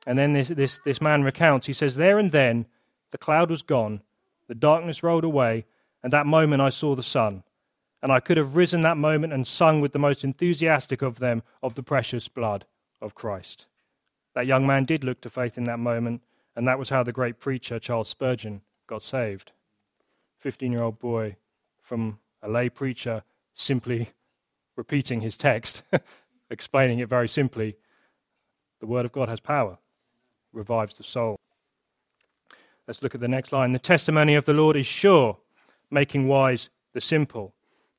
[0.07, 2.66] And then this, this, this man recounts, he says, There and then
[3.11, 4.02] the cloud was gone,
[4.48, 5.64] the darkness rolled away,
[6.02, 7.42] and that moment I saw the sun
[8.02, 11.42] and I could have risen that moment and sung with the most enthusiastic of them
[11.62, 12.66] of the precious blood
[13.00, 13.66] of Christ.
[14.34, 16.22] That young man did look to faith in that moment,
[16.56, 19.52] and that was how the great preacher Charles Spurgeon got saved.
[20.38, 21.36] 15 year old boy
[21.80, 23.22] from a lay preacher
[23.54, 24.10] simply
[24.74, 25.82] repeating his text,
[26.50, 27.76] explaining it very simply.
[28.80, 29.78] The Word of God has power,
[30.52, 31.36] revives the soul.
[32.88, 33.72] Let's look at the next line.
[33.72, 35.38] The testimony of the Lord is sure,
[35.90, 37.54] making wise the simple.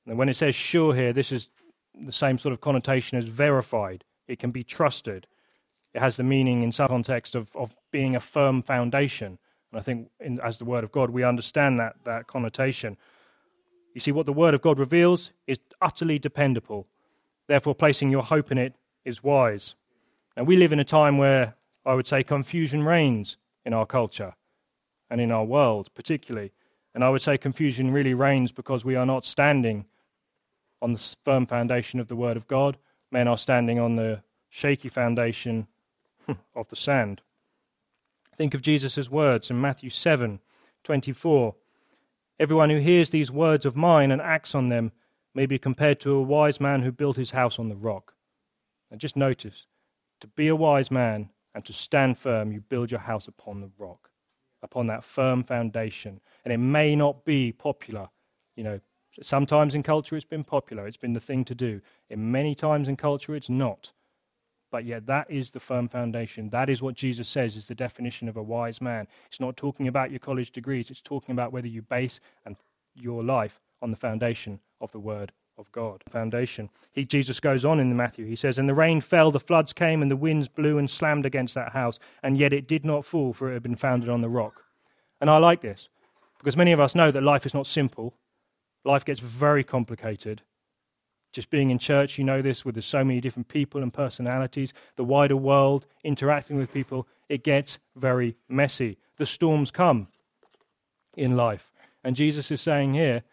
[0.08, 1.50] And when it says sure here, this is
[1.94, 4.04] the same sort of connotation as verified.
[4.28, 5.28] It can be trusted.
[5.94, 9.38] It has the meaning in some context of, of being a firm foundation.
[9.72, 12.98] And I think, in, as the Word of God, we understand that, that connotation.
[13.94, 16.88] You see, what the Word of God reveals is utterly dependable.
[17.48, 18.74] Therefore, placing your hope in it
[19.06, 19.76] is wise.
[20.36, 24.34] Now, we live in a time where I would say confusion reigns in our culture
[25.10, 26.52] and in our world, particularly.
[26.96, 29.86] And I would say confusion really reigns because we are not standing
[30.84, 32.78] on the firm foundation of the Word of God.
[33.10, 35.66] Men are standing on the shaky foundation
[36.26, 37.22] hmm, of the sand.
[38.38, 40.40] Think of Jesus' words in Matthew 7
[40.84, 41.56] 24.
[42.40, 44.92] Everyone who hears these words of mine and acts on them
[45.34, 48.14] may be compared to a wise man who built his house on the rock.
[48.92, 49.68] And just notice
[50.20, 53.72] to be a wise man and to stand firm, you build your house upon the
[53.78, 54.10] rock,
[54.62, 56.20] upon that firm foundation.
[56.44, 58.10] And it may not be popular,
[58.58, 58.82] you know,
[59.22, 61.82] Sometimes in culture it's been popular, it's been the thing to do.
[62.10, 63.94] In many times in culture it's not.
[64.72, 66.50] But yet that is the firm foundation.
[66.50, 69.08] That is what Jesus says is the definition of a wise man.
[69.28, 72.56] It's not talking about your college degrees, it's talking about whether you base and
[72.96, 76.02] your life on the foundation of the word of God.
[76.10, 76.70] Foundation.
[76.92, 78.26] He, Jesus goes on in the Matthew.
[78.26, 81.28] He says, And the rain fell, the floods came, and the winds blew and slammed
[81.28, 84.22] against that house, and yet it did not fall, for it had been founded on
[84.22, 84.64] the rock.
[85.22, 85.88] And I like this,
[86.40, 88.16] because many of us know that life is not simple
[88.84, 90.42] life gets very complicated.
[91.32, 95.04] Just being in church, you know this, with so many different people and personalities, the
[95.04, 98.98] wider world, interacting with people, it gets very messy.
[99.18, 100.08] The storms come
[101.16, 101.72] in life.
[102.04, 103.24] And Jesus is saying here,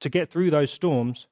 [0.00, 1.26] to get through those storms,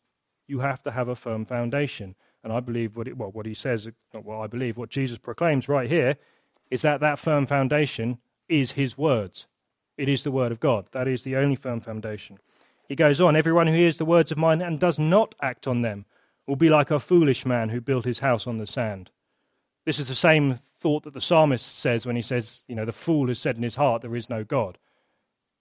[0.46, 2.14] you have to have a firm foundation.
[2.44, 5.18] And I believe what, it, well, what he says, not what I believe, what Jesus
[5.18, 6.16] proclaims right here,
[6.70, 8.18] is that that firm foundation
[8.48, 9.46] is his words.
[9.96, 10.86] It is the word of God.
[10.92, 12.38] That is the only firm foundation.
[12.92, 15.80] He goes on, Everyone who hears the words of mine and does not act on
[15.80, 16.04] them
[16.46, 19.10] will be like a foolish man who built his house on the sand.
[19.86, 22.92] This is the same thought that the psalmist says when he says, You know, the
[22.92, 24.76] fool has said in his heart, There is no God.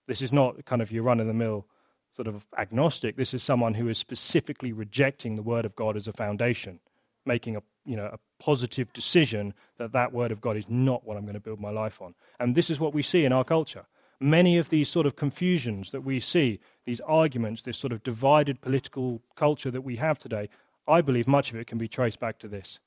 [0.10, 1.67] This is not kind of your run of the mill
[2.12, 3.15] sort of agnostic.
[3.15, 6.82] This is someone who is specifically rejecting the word of God as a foundation,
[7.26, 11.15] making a you know a positive decision that that word of God is not what
[11.15, 12.13] I'm going to build my life on.
[12.41, 13.86] And this is what we see in our culture
[14.21, 18.61] many of these sort of confusions that we see, these arguments, this sort of divided
[18.61, 20.47] political culture that we have today,
[20.88, 22.80] I believe much of it can be traced back to this.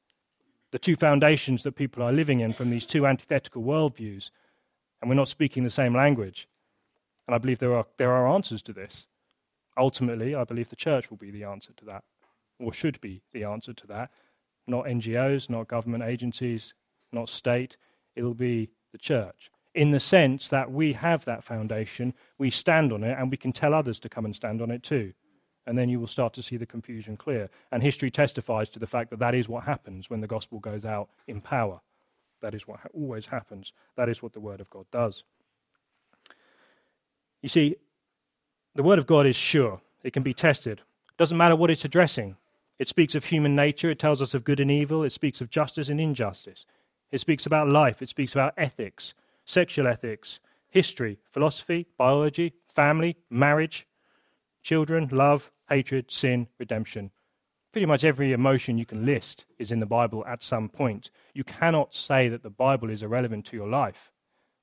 [0.70, 4.30] The two foundations that people are living in from these two antithetical worldviews,
[5.00, 6.48] and we're not speaking the same language.
[7.26, 9.06] And I believe there are, there are answers to this.
[9.76, 12.04] Ultimately, I believe the church will be the answer to that,
[12.60, 14.10] or should be the answer to that.
[14.66, 16.74] Not NGOs, not government agencies,
[17.12, 17.76] not state.
[18.14, 23.02] It'll be the church in the sense that we have that foundation, we stand on
[23.02, 25.12] it, and we can tell others to come and stand on it too.
[25.66, 27.48] And then you will start to see the confusion clear.
[27.72, 30.84] And history testifies to the fact that that is what happens when the gospel goes
[30.84, 31.80] out in power.
[32.42, 33.72] That is what ha- always happens.
[33.96, 35.24] That is what the Word of God does.
[37.40, 37.76] You see,
[38.74, 40.78] the Word of God is sure, it can be tested.
[40.80, 42.36] It doesn't matter what it's addressing.
[42.78, 43.90] It speaks of human nature.
[43.90, 45.04] It tells us of good and evil.
[45.04, 46.66] It speaks of justice and injustice.
[47.12, 48.02] It speaks about life.
[48.02, 49.14] It speaks about ethics,
[49.44, 53.86] sexual ethics, history, philosophy, biology, family, marriage,
[54.62, 57.10] children, love, hatred, sin, redemption.
[57.72, 61.10] Pretty much every emotion you can list is in the Bible at some point.
[61.32, 64.12] You cannot say that the Bible is irrelevant to your life.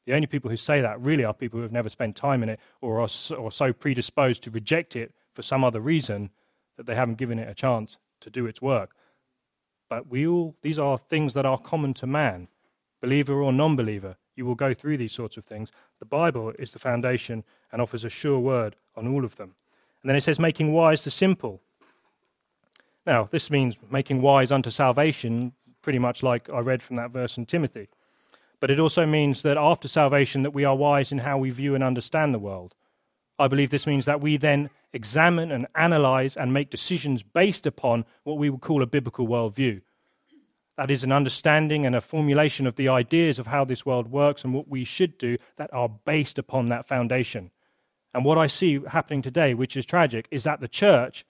[0.05, 2.49] The only people who say that really are people who have never spent time in
[2.49, 6.29] it or are so, or so predisposed to reject it for some other reason
[6.77, 8.95] that they haven't given it a chance to do its work.
[9.89, 12.47] But we all, these are things that are common to man,
[13.01, 14.15] believer or non believer.
[14.35, 15.71] You will go through these sorts of things.
[15.99, 19.55] The Bible is the foundation and offers a sure word on all of them.
[20.01, 21.61] And then it says, making wise the simple.
[23.05, 27.37] Now, this means making wise unto salvation, pretty much like I read from that verse
[27.37, 27.89] in Timothy.
[28.59, 31.75] But it also means that after salvation that we are wise in how we view
[31.75, 32.75] and understand the world.
[33.39, 38.05] I believe this means that we then examine and analyze and make decisions based upon
[38.23, 39.81] what we would call a biblical worldview.
[40.81, 44.43] That is an understanding and a formulation of the ideas of how this world works
[44.43, 47.51] and what we should do that are based upon that foundation.
[48.15, 51.23] And what I see happening today, which is tragic, is that the church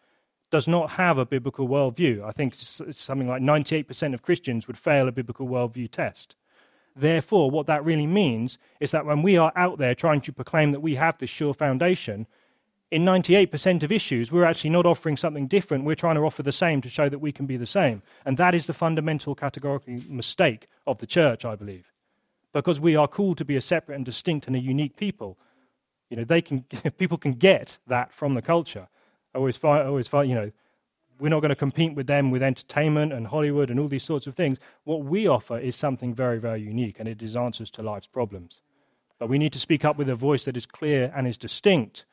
[0.51, 2.23] does not have a biblical worldview.
[2.23, 6.37] I think something like 98% of Christians would fail a biblical worldview test.
[6.95, 10.71] Therefore, what that really means is that when we are out there trying to proclaim
[10.71, 12.25] that we have this sure foundation,
[12.91, 15.85] in 98% of issues, we're actually not offering something different.
[15.85, 18.03] We're trying to offer the same to show that we can be the same.
[18.25, 21.91] And that is the fundamental categorical mistake of the church, I believe.
[22.53, 25.39] Because we are called to be a separate and distinct and a unique people.
[26.09, 26.63] You know, they can,
[26.97, 28.89] people can get that from the culture.
[29.33, 30.51] I always find, always find, you know,
[31.17, 34.27] we're not going to compete with them with entertainment and Hollywood and all these sorts
[34.27, 34.57] of things.
[34.83, 38.61] What we offer is something very, very unique, and it is answers to life's problems.
[39.19, 42.05] But we need to speak up with a voice that is clear and is distinct.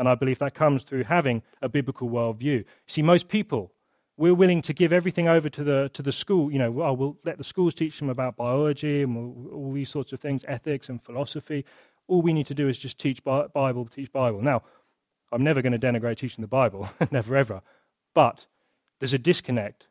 [0.00, 2.64] And I believe that comes through having a biblical worldview.
[2.86, 3.70] See, most people,
[4.16, 6.50] we're willing to give everything over to the, to the school.
[6.50, 9.90] You know, well, we'll let the schools teach them about biology and we'll, all these
[9.90, 11.66] sorts of things, ethics and philosophy.
[12.08, 14.40] All we need to do is just teach Bible, teach Bible.
[14.40, 14.62] Now,
[15.32, 17.60] I'm never going to denigrate teaching the Bible, never ever.
[18.14, 18.46] But
[19.00, 19.86] there's a disconnect.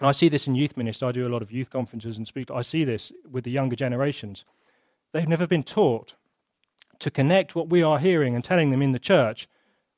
[0.00, 1.06] And I see this in youth ministry.
[1.06, 2.50] I do a lot of youth conferences and speak.
[2.50, 4.44] I see this with the younger generations.
[5.12, 6.16] They've never been taught
[7.00, 9.48] to connect what we are hearing and telling them in the church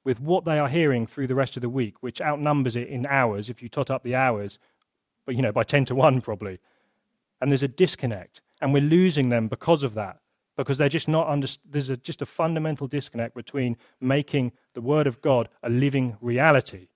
[0.04, 3.06] with what they are hearing through the rest of the week, which outnumbers it in
[3.06, 4.58] hours if you tot up the hours,
[5.24, 6.58] but you know, by 10 to 1 probably.
[7.40, 10.20] And there's a disconnect, and we're losing them because of that
[10.56, 15.06] because they're just not under, there's a, just a fundamental disconnect between making the word
[15.06, 16.88] of God a living reality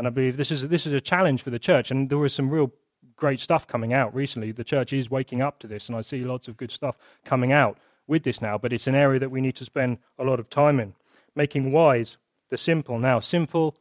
[0.00, 1.90] and I believe this is, this is a challenge for the church.
[1.90, 2.72] And there was some real
[3.16, 4.50] great stuff coming out recently.
[4.50, 7.52] The church is waking up to this, and I see lots of good stuff coming
[7.52, 7.76] out
[8.10, 8.58] with this now.
[8.58, 10.92] But it's an area that we need to spend a lot of time in.
[11.34, 12.18] Making wise
[12.50, 12.98] the simple.
[12.98, 13.76] Now, simple,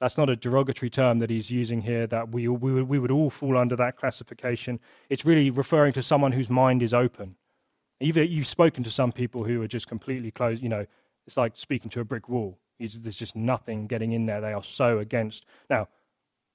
[0.00, 3.30] that's not a derogatory term that he's using here, that we, we, we would all
[3.30, 4.80] fall under that classification.
[5.10, 7.36] It's really referring to someone whose mind is open.
[8.00, 10.84] Even you've spoken to some people who are just completely closed, you know,
[11.26, 12.58] it's like speaking to a brick wall.
[12.78, 14.40] There's just nothing getting in there.
[14.40, 15.46] They are so against.
[15.70, 15.88] Now,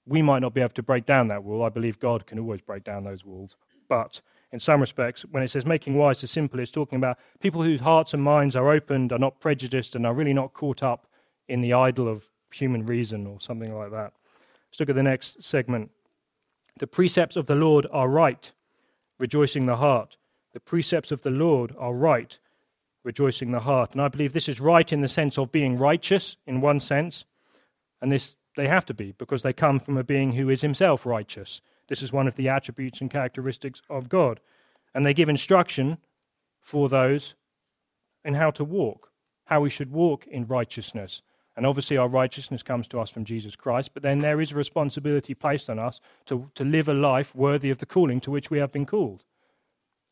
[0.05, 1.63] we might not be able to break down that wall.
[1.63, 3.55] I believe God can always break down those walls.
[3.89, 7.63] But in some respects, when it says making wise the simple, it's talking about people
[7.63, 11.07] whose hearts and minds are opened, are not prejudiced, and are really not caught up
[11.47, 14.13] in the idol of human reason or something like that.
[14.69, 15.91] Let's look at the next segment.
[16.79, 18.51] The precepts of the Lord are right,
[19.19, 20.17] rejoicing the heart.
[20.53, 22.37] The precepts of the Lord are right,
[23.03, 23.93] rejoicing the heart.
[23.93, 27.25] And I believe this is right in the sense of being righteous, in one sense.
[28.01, 31.05] And this they have to be, because they come from a being who is himself
[31.05, 31.61] righteous.
[31.91, 34.39] This is one of the attributes and characteristics of God.
[34.95, 35.97] And they give instruction
[36.61, 37.35] for those
[38.23, 39.11] in how to walk,
[39.43, 41.21] how we should walk in righteousness.
[41.57, 44.55] And obviously, our righteousness comes to us from Jesus Christ, but then there is a
[44.55, 48.49] responsibility placed on us to, to live a life worthy of the calling to which
[48.49, 49.25] we have been called.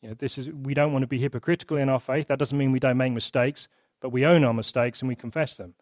[0.02, 2.28] You know, this is, we don't want to be hypocritical in our faith.
[2.28, 3.70] That doesn't mean we don't make mistakes,
[4.02, 5.76] but we own our mistakes and we confess them.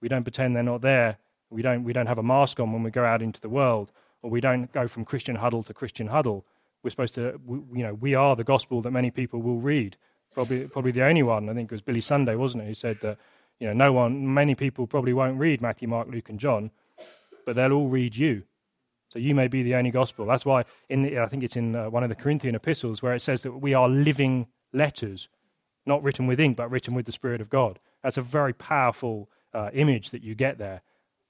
[0.00, 1.18] We don't pretend they're not there.
[1.50, 3.92] We don't, we don't have a mask on when we go out into the world,
[4.24, 6.46] or we don't go from Christian huddle to Christian huddle.
[6.82, 9.98] We're supposed to, we, you know, we are the gospel that many people will read.
[10.32, 13.00] Probably, probably the only one, I think it was Billy Sunday, wasn't it, who said
[13.02, 13.18] that,
[13.60, 16.70] you know, no one, many people probably won't read Matthew, Mark, Luke, and John,
[17.44, 18.44] but they'll all read you.
[19.10, 20.24] So you may be the only gospel.
[20.24, 23.12] That's why in the, I think it's in uh, one of the Corinthian epistles where
[23.12, 25.28] it says that we are living letters,
[25.84, 27.78] not written with ink, but written with the Spirit of God.
[28.02, 30.80] That's a very powerful uh, image that you get there.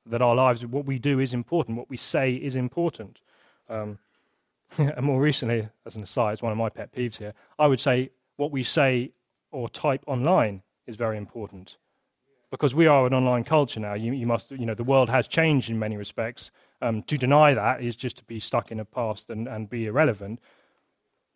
[0.07, 3.21] That our lives, what we do is important, what we say is important.
[3.69, 3.99] Um,
[4.79, 7.33] and more recently, as an aside, it's one of my pet peeves here.
[7.59, 9.13] I would say what we say
[9.51, 11.77] or type online is very important
[12.51, 13.95] because we are an online culture now.
[13.95, 16.51] You, you must, you know, the world has changed in many respects,
[16.81, 19.87] Um, to deny that is just to be stuck in a past and, and be
[19.87, 20.39] irrelevant.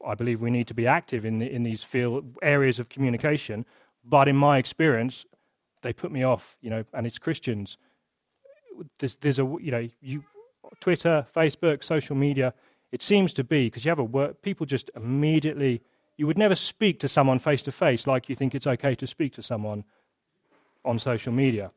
[0.07, 3.65] I believe we need to be active in, the, in these field areas of communication.
[4.05, 5.25] But in my experience,
[5.83, 7.79] they put me off, you know, and it's Christians.
[8.99, 10.25] There's, there's a, you know, you,
[10.81, 12.55] Twitter, Facebook, social media,
[12.93, 14.43] it seems to be because you have a work.
[14.43, 15.83] people just immediately,
[16.17, 19.07] you would never speak to someone face to face like you think it's okay to
[19.07, 19.85] speak to someone
[20.85, 21.71] on social media.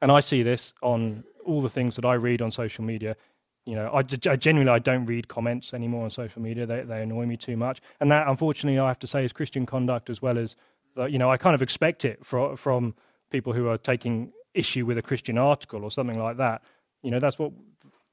[0.00, 3.16] And I see this on all the things that I read on social media.
[3.64, 6.66] You know, I, I genuinely I don't read comments anymore on social media.
[6.66, 9.66] They they annoy me too much, and that unfortunately I have to say is Christian
[9.66, 10.56] conduct as well as
[10.96, 12.94] the, you know I kind of expect it from from
[13.30, 16.62] people who are taking issue with a Christian article or something like that.
[17.02, 17.52] You know, that's what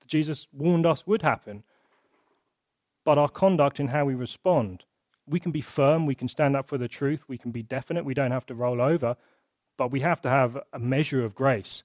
[0.08, 1.64] Jesus warned us would happen.
[3.06, 4.84] But our conduct in how we respond,
[5.28, 8.06] we can be firm, we can stand up for the truth, we can be definite,
[8.06, 9.16] we don't have to roll over,
[9.78, 11.84] but we have to have a measure of grace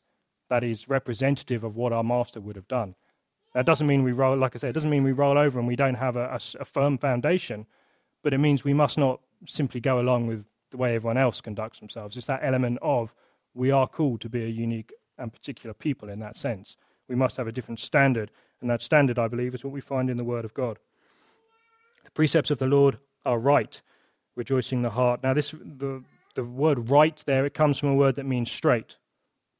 [0.49, 2.95] that is representative of what our master would have done.
[3.55, 5.69] That doesn't mean we roll, like I said, it doesn't mean we roll over and
[5.69, 7.67] we don't have a, a, a firm foundation,
[8.23, 11.79] but it means we must not simply go along with the way everyone else conducts
[11.79, 12.17] themselves.
[12.17, 13.15] It's that element of
[13.55, 16.77] we are called to be a unique and particular people in that sense.
[17.09, 18.31] We must have a different standard,
[18.61, 20.79] and that standard, I believe, is what we find in the Word of God.
[22.05, 23.81] The precepts of the Lord are right,
[24.37, 25.23] rejoicing the heart.
[25.23, 26.03] Now, this the
[26.35, 28.99] the word right there, it comes from a word that means straight.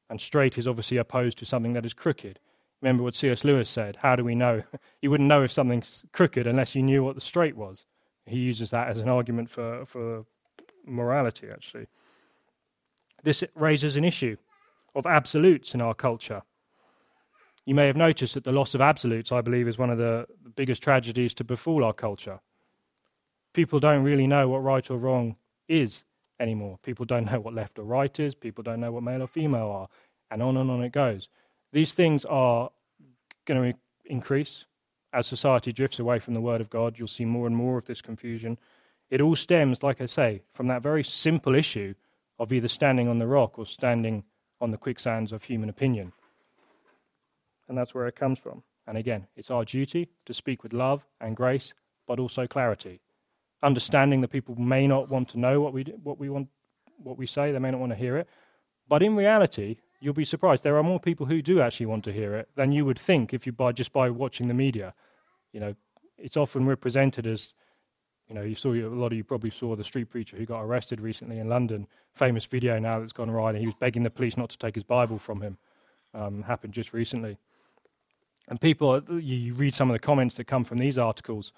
[0.09, 2.39] And straight is obviously opposed to something that is crooked.
[2.81, 3.43] Remember what C.S.
[3.43, 4.63] Lewis said how do we know?
[5.01, 7.85] you wouldn't know if something's crooked unless you knew what the straight was.
[8.25, 10.25] He uses that as an argument for, for
[10.85, 11.87] morality, actually.
[13.25, 14.37] This raises an issue
[14.93, 16.43] of absolutes in our culture.
[17.65, 20.27] You may have noticed that the loss of absolutes, I believe, is one of the
[20.55, 22.39] biggest tragedies to befall our culture.
[23.53, 25.35] People don't really know what right or wrong
[25.67, 26.03] is
[26.39, 26.77] anymore.
[26.83, 29.71] People don't know what left or right is, people don't know what male or female
[29.71, 29.87] are,
[30.29, 31.27] and on and on it goes.
[31.73, 32.69] These things are
[33.45, 34.65] going to increase
[35.13, 36.99] as society drifts away from the Word of God.
[36.99, 38.59] You'll see more and more of this confusion.
[39.09, 41.95] It all stems, like I say, from that very simple issue
[42.39, 44.23] of either standing on the rock or standing
[44.61, 46.11] on the quicksands of human opinion.
[47.67, 48.63] And that's where it comes from.
[48.87, 51.73] And again, it's our duty to speak with love and grace,
[52.07, 53.01] but also clarity
[53.65, 56.47] understanding that people may not want to know what we what we want
[56.97, 57.51] what we say.
[57.51, 58.27] They may not want to hear it,
[58.87, 60.63] but in reality, you'll be surprised.
[60.63, 63.33] There are more people who do actually want to hear it than you would think
[63.33, 64.93] if you by just by watching the media.
[65.51, 65.75] You know,
[66.17, 67.53] it's often represented as
[68.27, 70.61] you know, you saw a lot of you probably saw the street preacher who got
[70.61, 71.87] arrested recently in London.
[72.13, 73.55] Famous video now that's gone around.
[73.55, 75.57] He was begging the police not to take his Bible from him.
[76.13, 77.37] Um, happened just recently.
[78.47, 81.51] And people, you read some of the comments that come from these articles,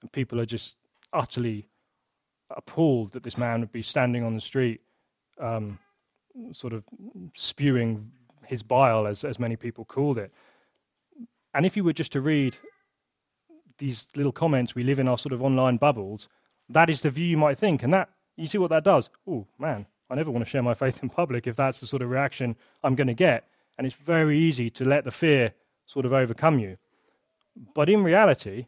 [0.00, 0.76] and people are just
[1.12, 1.68] utterly
[2.50, 4.80] appalled that this man would be standing on the street,
[5.40, 5.78] um,
[6.52, 6.84] sort of
[7.34, 8.10] spewing
[8.44, 10.32] his bile, as, as many people called it.
[11.54, 12.58] And if you were just to read
[13.82, 16.28] these little comments, we live in our sort of online bubbles,
[16.68, 17.82] that is the view you might think.
[17.82, 19.10] And that, you see what that does?
[19.26, 22.00] Oh, man, I never want to share my faith in public if that's the sort
[22.00, 23.48] of reaction I'm going to get.
[23.76, 25.54] And it's very easy to let the fear
[25.86, 26.78] sort of overcome you.
[27.74, 28.66] But in reality,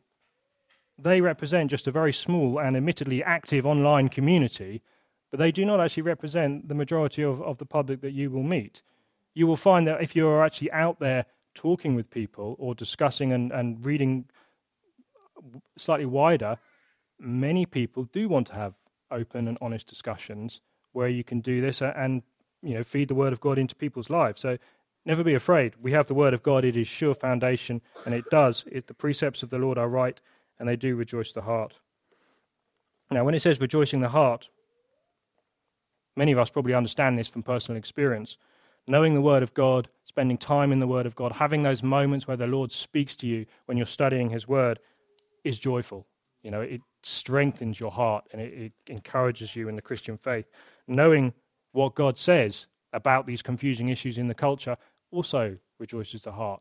[0.98, 4.82] they represent just a very small and admittedly active online community,
[5.30, 8.42] but they do not actually represent the majority of, of the public that you will
[8.42, 8.82] meet.
[9.32, 13.52] You will find that if you're actually out there talking with people or discussing and,
[13.52, 14.26] and reading
[15.78, 16.58] slightly wider,
[17.18, 18.74] many people do want to have
[19.10, 20.60] open and honest discussions
[20.92, 22.22] where you can do this and
[22.62, 24.40] you know feed the word of God into people's lives.
[24.40, 24.56] So
[25.04, 25.74] never be afraid.
[25.80, 28.64] We have the word of God; it is sure foundation, and it does.
[28.70, 30.20] It, the precepts of the Lord are right,
[30.58, 31.74] and they do rejoice the heart.
[33.10, 34.48] Now, when it says rejoicing the heart,
[36.16, 38.38] many of us probably understand this from personal experience.
[38.86, 42.28] Knowing the Word of God, spending time in the Word of God, having those moments
[42.28, 44.78] where the Lord speaks to you when you're studying His Word
[45.44, 46.06] is joyful.
[46.42, 50.46] You know, it strengthens your heart and it, it encourages you in the Christian faith.
[50.88, 51.32] Knowing
[51.72, 54.76] what God says about these confusing issues in the culture
[55.10, 56.60] also rejoices the heart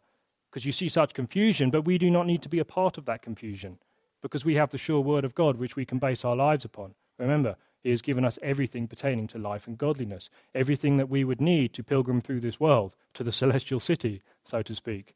[0.53, 3.05] because you see such confusion, but we do not need to be a part of
[3.05, 3.79] that confusion
[4.21, 6.93] because we have the sure word of God which we can base our lives upon.
[7.17, 11.41] Remember, He has given us everything pertaining to life and godliness, everything that we would
[11.41, 15.15] need to pilgrim through this world to the celestial city, so to speak.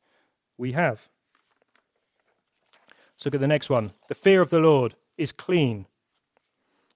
[0.58, 1.08] We have.
[3.18, 3.94] Let's look at the next one.
[4.10, 5.88] The fear of the Lord is clean,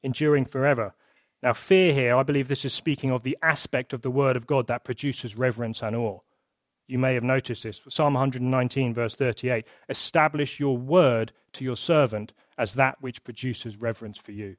[0.03, 0.93] enduring forever.
[1.41, 4.45] Now, fear here, I believe this is speaking of the aspect of the word of
[4.45, 6.19] God that produces reverence and awe.
[6.87, 7.81] You may have noticed this.
[7.89, 14.19] Psalm 119, verse 38 Establish your word to your servant as that which produces reverence
[14.19, 14.57] for you.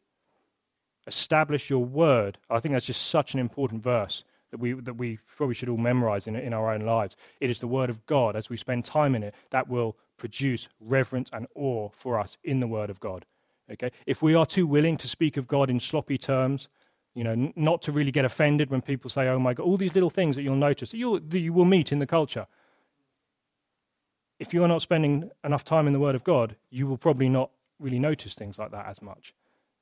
[1.07, 2.39] Establish your word.
[2.51, 5.77] I think that's just such an important verse that we, that we probably should all
[5.77, 7.17] memorize in, in our own lives.
[7.41, 10.68] It is the Word of God, as we spend time in it, that will produce
[10.79, 13.27] reverence and awe for us in the Word of God.
[13.73, 13.91] Okay?
[14.07, 16.68] If we are too willing to speak of God in sloppy terms,
[17.12, 19.77] you know, n- not to really get offended when people say, oh my God, all
[19.77, 22.47] these little things that you'll notice that, you'll, that you will meet in the culture.
[24.39, 27.29] If you are not spending enough time in the Word of God, you will probably
[27.29, 27.51] not
[27.81, 29.35] really notice things like that as much.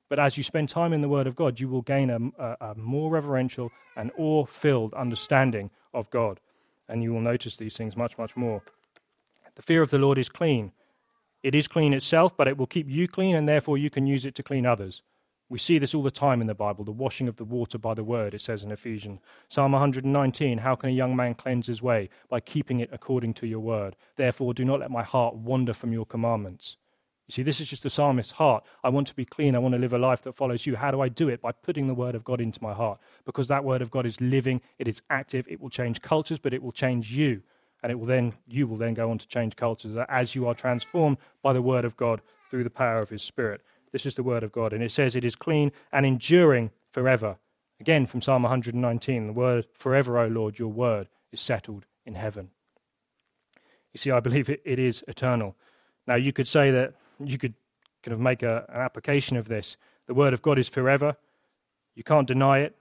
[0.09, 2.71] But as you spend time in the Word of God, you will gain a, a,
[2.71, 6.41] a more reverential and awe filled understanding of God.
[6.89, 8.63] And you will notice these things much, much more.
[9.57, 10.73] The fear of the Lord is clean.
[11.43, 14.25] It is clean itself, but it will keep you clean, and therefore you can use
[14.25, 15.03] it to clean others.
[15.51, 17.95] We see this all the time in the Bible the washing of the water by
[17.95, 19.21] the word, it says in Ephesians.
[19.49, 22.09] Psalm 119 How can a young man cleanse his way?
[22.29, 23.97] By keeping it according to your word.
[24.17, 26.77] Therefore, do not let my heart wander from your commandments.
[27.27, 28.65] You see, this is just the psalmist's heart.
[28.85, 29.57] I want to be clean.
[29.57, 30.77] I want to live a life that follows you.
[30.77, 31.41] How do I do it?
[31.41, 33.01] By putting the word of God into my heart.
[33.25, 36.55] Because that word of God is living, it is active, it will change cultures, but
[36.55, 37.43] it will change you.
[37.83, 40.55] And it will then you will then go on to change cultures as you are
[40.55, 42.21] transformed by the word of God
[42.51, 43.63] through the power of his spirit.
[43.93, 44.73] This is the word of God.
[44.73, 47.37] And it says it is clean and enduring forever.
[47.81, 52.51] Again from Psalm 119, the word forever, O Lord, your word is settled in heaven.
[53.93, 55.57] You see, I believe it, it is eternal.
[56.07, 57.55] Now, you could say that you could
[58.03, 59.77] kind of make a, an application of this.
[60.07, 61.17] The Word of God is forever.
[61.95, 62.77] You can't deny it.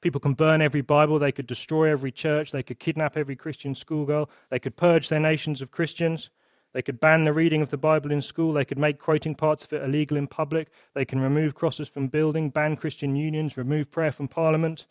[0.00, 1.18] People can burn every Bible.
[1.18, 2.52] They could destroy every church.
[2.52, 4.30] They could kidnap every Christian schoolgirl.
[4.50, 6.30] They could purge their nations of Christians.
[6.72, 8.52] They could ban the reading of the Bible in school.
[8.52, 10.68] They could make quoting parts of it illegal in public.
[10.94, 14.86] They can remove crosses from building, ban Christian unions, remove prayer from parliament.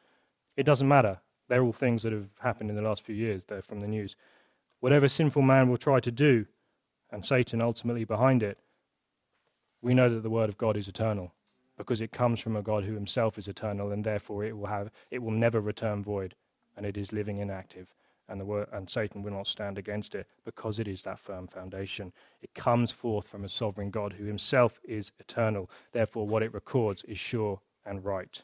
[0.58, 1.20] It doesn't matter.
[1.48, 3.46] They're all things that have happened in the last few years.
[3.46, 4.16] They're from the news.
[4.82, 6.46] Whatever sinful man will try to do,
[7.12, 8.58] and Satan ultimately behind it,
[9.82, 11.32] we know that the word of God is eternal
[11.78, 14.92] because it comes from a God who himself is eternal and therefore it will have
[15.12, 16.36] it will never return void
[16.76, 17.94] and it is living and active.
[18.30, 22.12] And the and Satan will not stand against it because it is that firm foundation.
[22.42, 25.70] It comes forth from a sovereign God who himself is eternal.
[25.94, 28.44] Therefore what it records is sure and right.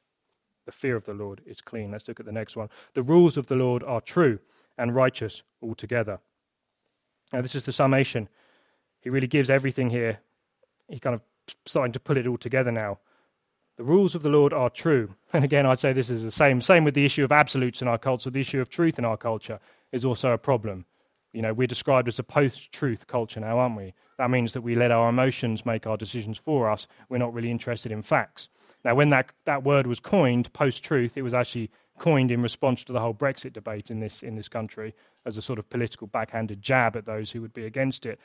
[0.65, 1.91] The fear of the Lord is clean.
[1.91, 2.69] Let's look at the next one.
[2.93, 4.39] The rules of the Lord are true
[4.77, 6.19] and righteous altogether.
[7.34, 8.29] Now this is the summation.
[9.01, 10.19] He really gives everything here.
[10.88, 11.21] He's kind of
[11.65, 12.99] starting to pull it all together now.
[13.76, 15.15] The rules of the Lord are true.
[15.34, 16.61] And again, I'd say this is the same.
[16.61, 18.30] Same with the issue of absolutes in our culture.
[18.30, 19.59] The issue of truth in our culture
[19.91, 20.86] is also a problem.
[21.32, 23.93] You know, we're described as a post truth culture now, aren't we?
[24.19, 26.88] That means that we let our emotions make our decisions for us.
[27.09, 28.49] We're not really interested in facts.
[28.86, 32.84] Now, when that, that word was coined, post truth, it was actually coined in response
[32.84, 34.93] to the whole Brexit debate in this, in this country
[35.26, 38.19] as a sort of political backhanded jab at those who would be against it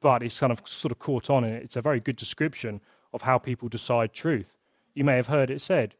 [0.00, 2.80] but it's kind of sort of caught on, and it's a very good description
[3.12, 4.56] of how people decide truth.
[4.96, 5.94] You may have heard it said,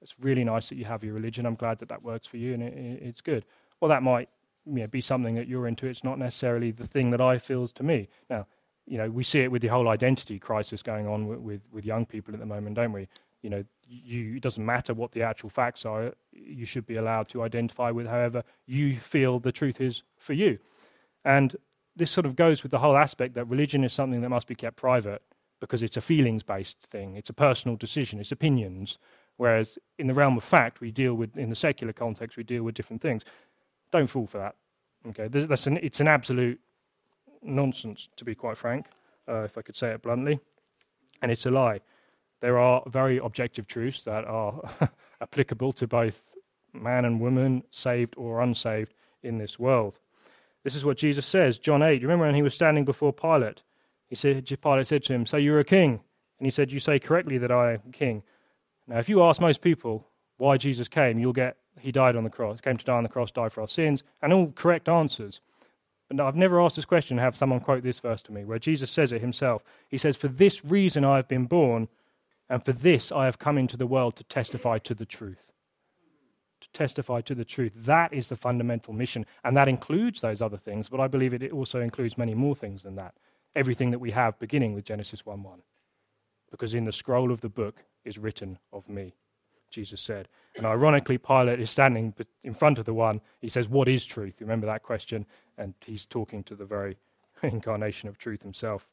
[0.00, 1.44] "It's really nice that you have your religion.
[1.44, 3.44] I'm glad that that works for you, and it, it's good."
[3.80, 4.30] Well, that might
[4.64, 5.86] you know, be something that you're into.
[5.86, 8.08] It's not necessarily the thing that I feels to me.
[8.30, 8.46] Now,
[8.86, 11.84] you know, we see it with the whole identity crisis going on with, with, with
[11.84, 13.08] young people at the moment, don't we?
[13.42, 16.12] You know, you, it doesn't matter what the actual facts are.
[16.32, 20.58] You should be allowed to identify with however you feel the truth is for you.
[21.24, 21.54] And
[21.96, 24.54] this sort of goes with the whole aspect that religion is something that must be
[24.54, 25.22] kept private
[25.60, 28.98] because it's a feelings based thing, it's a personal decision, it's opinions.
[29.36, 32.64] Whereas in the realm of fact, we deal with, in the secular context, we deal
[32.64, 33.24] with different things.
[33.92, 34.56] Don't fall for that.
[35.08, 36.60] Okay, that's an, it's an absolute
[37.42, 38.86] nonsense, to be quite frank,
[39.28, 40.40] uh, if I could say it bluntly.
[41.22, 41.80] And it's a lie.
[42.40, 44.60] There are very objective truths that are
[45.20, 46.34] applicable to both
[46.72, 49.98] man and woman, saved or unsaved, in this world.
[50.64, 52.00] This is what Jesus says, John 8.
[52.00, 53.62] You remember when he was standing before Pilate?
[54.08, 56.00] He said, Pilate said to him, So you're a king?
[56.38, 58.22] And he said, You say correctly that I am king.
[58.86, 60.06] Now, if you ask most people
[60.38, 63.08] why Jesus came, you'll get he died on the cross, came to die on the
[63.08, 65.40] cross, died for our sins, and all correct answers.
[66.08, 68.90] But I've never asked this question have someone quote this verse to me, where Jesus
[68.90, 69.62] says it himself.
[69.88, 71.88] He says, For this reason I have been born,
[72.48, 75.52] and for this I have come into the world to testify to the truth
[76.60, 77.72] to testify to the truth.
[77.74, 79.26] That is the fundamental mission.
[79.44, 82.82] And that includes those other things, but I believe it also includes many more things
[82.82, 83.14] than that.
[83.56, 85.60] Everything that we have beginning with Genesis 1 1.
[86.50, 89.14] Because in the scroll of the book is written of me,
[89.70, 90.28] Jesus said.
[90.56, 93.20] And ironically, Pilate is standing in front of the one.
[93.40, 94.34] He says, What is truth?
[94.38, 95.26] You remember that question?
[95.58, 96.96] And he's talking to the very
[97.42, 98.86] incarnation of truth himself.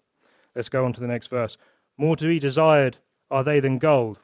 [0.56, 1.58] Let's go on to the next verse.
[1.98, 2.98] More to be desired
[3.32, 4.20] are they than gold,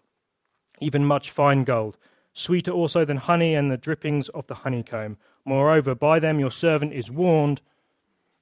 [0.80, 1.98] even much fine gold
[2.34, 5.18] sweeter also than honey and the drippings of the honeycomb.
[5.46, 7.62] Moreover, by them your servant is warned.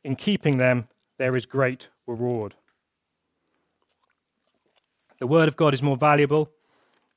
[0.04, 0.88] In keeping them,
[1.20, 2.56] there is great reward.
[5.20, 6.50] The word of God is more valuable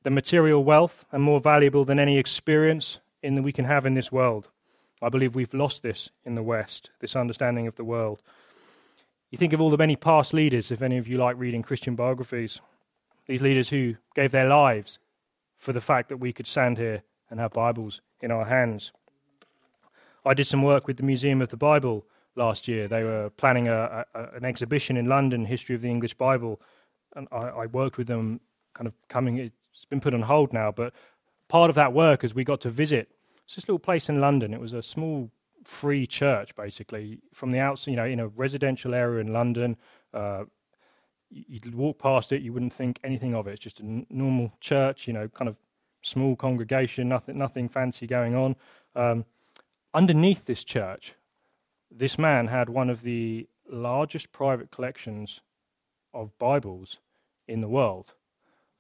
[0.02, 3.94] than material wealth and more valuable than any experience in that we can have in
[3.94, 4.48] this world.
[5.00, 8.20] I believe we've lost this in the West, this understanding of the world.
[9.30, 11.94] You think of all the many past leaders, if any of you like reading Christian
[11.94, 12.60] biographies,
[13.26, 14.98] these leaders who gave their lives
[15.58, 18.90] for the fact that we could stand here and have Bibles in our hands.
[20.26, 22.04] I did some work with the Museum of the Bible
[22.36, 22.88] last year.
[22.88, 26.60] They were planning a, a, an exhibition in London, History of the English Bible,
[27.14, 28.40] and I, I worked with them,
[28.74, 29.38] kind of coming.
[29.38, 30.92] It's been put on hold now, but
[31.48, 33.10] part of that work is we got to visit
[33.44, 34.54] it's this little place in London.
[34.54, 35.30] It was a small
[35.64, 39.76] free church, basically, from the outside, you know, in a residential area in London.
[40.14, 40.44] Uh,
[41.30, 43.52] you'd walk past it, you wouldn't think anything of it.
[43.52, 45.56] It's just a n- normal church, you know, kind of
[46.02, 48.56] small congregation, nothing, nothing fancy going on.
[48.94, 49.24] Um,
[49.94, 51.14] underneath this church,
[51.94, 55.40] this man had one of the largest private collections
[56.14, 56.98] of Bibles
[57.48, 58.14] in the world.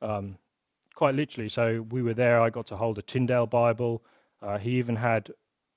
[0.00, 0.38] Um,
[0.94, 1.48] quite literally.
[1.48, 2.40] So we were there.
[2.40, 4.02] I got to hold a Tyndale Bible.
[4.40, 5.30] Uh, he even had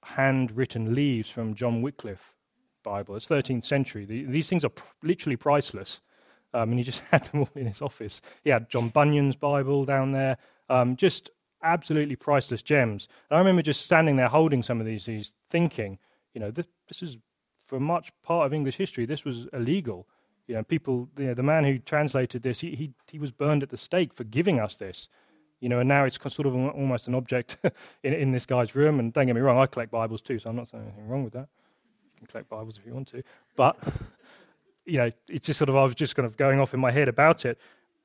[0.03, 2.35] handwritten leaves from John Wycliffe
[2.83, 3.15] Bible.
[3.15, 4.05] It's 13th century.
[4.05, 6.01] The, these things are pr- literally priceless.
[6.53, 8.21] Um, and he just had them all in his office.
[8.43, 10.37] He had John Bunyan's Bible down there.
[10.69, 11.29] Um, just
[11.63, 13.07] absolutely priceless gems.
[13.29, 15.97] And I remember just standing there holding some of these, these thinking,
[16.35, 17.17] you know, this, this is
[17.65, 20.05] for much part of English history, this was illegal.
[20.47, 23.63] You know, people, you know, the man who translated this, he, he, he was burned
[23.63, 25.07] at the stake for giving us this.
[25.61, 27.57] You know, and now it's sort of almost an object
[28.03, 28.99] in, in this guy's room.
[28.99, 31.23] And don't get me wrong, I collect Bibles too, so I'm not saying anything wrong
[31.23, 31.47] with that.
[32.13, 33.23] You can collect Bibles if you want to.
[33.55, 33.77] But,
[34.85, 36.91] you know, it's just sort of, I was just kind of going off in my
[36.91, 37.57] head about it.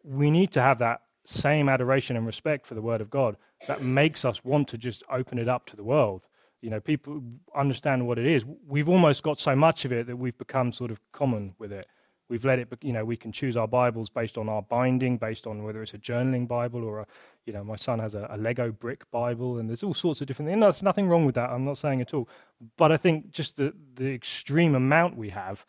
[0.03, 3.83] We need to have that same adoration and respect for the Word of God that
[3.83, 6.26] makes us want to just open it up to the world.
[6.63, 7.23] You know, people
[7.55, 8.45] understand what it is.
[8.67, 11.87] We've almost got so much of it that we've become sort of common with it.
[12.29, 15.49] We've let it, you know, we can choose our Bibles based on our binding, based
[15.49, 17.07] on whether it's a journaling Bible or a,
[17.45, 20.29] you know, my son has a, a Lego brick Bible, and there's all sorts of
[20.29, 20.55] different things.
[20.55, 21.51] And there's nothing wrong with that.
[21.51, 22.29] I'm not saying at all.
[22.77, 25.67] But I think just the, the extreme amount we have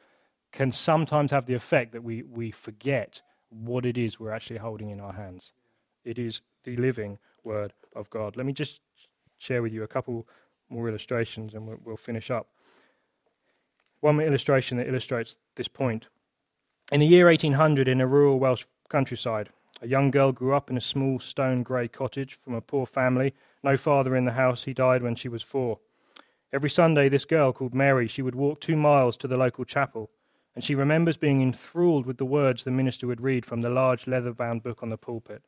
[0.51, 4.89] can sometimes have the effect that we, we forget what it is we're actually holding
[4.89, 5.53] in our hands.
[6.05, 8.37] It is the living Word of God.
[8.37, 8.81] Let me just
[9.37, 10.27] share with you a couple
[10.71, 12.47] more illustrations and we'll, finish up.
[13.99, 16.07] One illustration that illustrates this point
[16.91, 19.47] in the year 1800, in a rural Welsh countryside,
[19.81, 23.33] a young girl grew up in a small stone grey cottage from a poor family.
[23.63, 25.79] No father in the house, he died when she was four.
[26.51, 30.11] Every Sunday, this girl, called Mary, she would walk two miles to the local chapel,
[30.53, 34.05] and she remembers being enthralled with the words the minister would read from the large
[34.05, 35.43] leather bound book on the pulpit.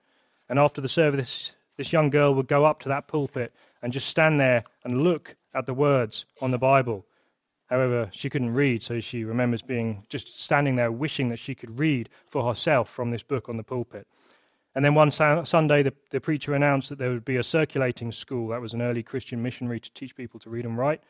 [0.48, 3.54] And after the service, this young girl would go up to that pulpit
[3.84, 7.06] and just stand there and look at the words on the Bible
[7.74, 11.80] However, she couldn't read, so she remembers being just standing there wishing that she could
[11.80, 14.06] read for herself from this book on the pulpit.
[14.76, 18.50] And then one Sunday, the, the preacher announced that there would be a circulating school.
[18.50, 21.02] That was an early Christian missionary to teach people to read and write.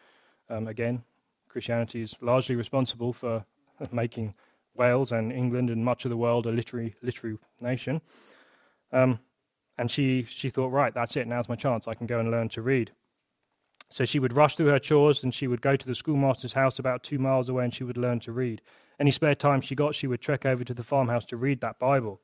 [0.50, 1.04] Um, again,
[1.50, 3.44] Christianity is largely responsible for
[3.92, 4.34] making
[4.76, 8.00] Wales and England and much of the world a literary, literary nation.
[8.94, 9.20] Um,
[9.78, 11.28] and she, she thought, right, that's it.
[11.28, 11.88] Now's my chance.
[11.88, 12.92] I can go and learn to read.
[13.90, 16.80] So she would rush through her chores and she would go to the schoolmaster's house
[16.80, 18.62] about two miles away and she would learn to read.
[19.00, 21.80] Any spare time she got, she would trek over to the farmhouse to read that
[21.80, 22.20] Bible.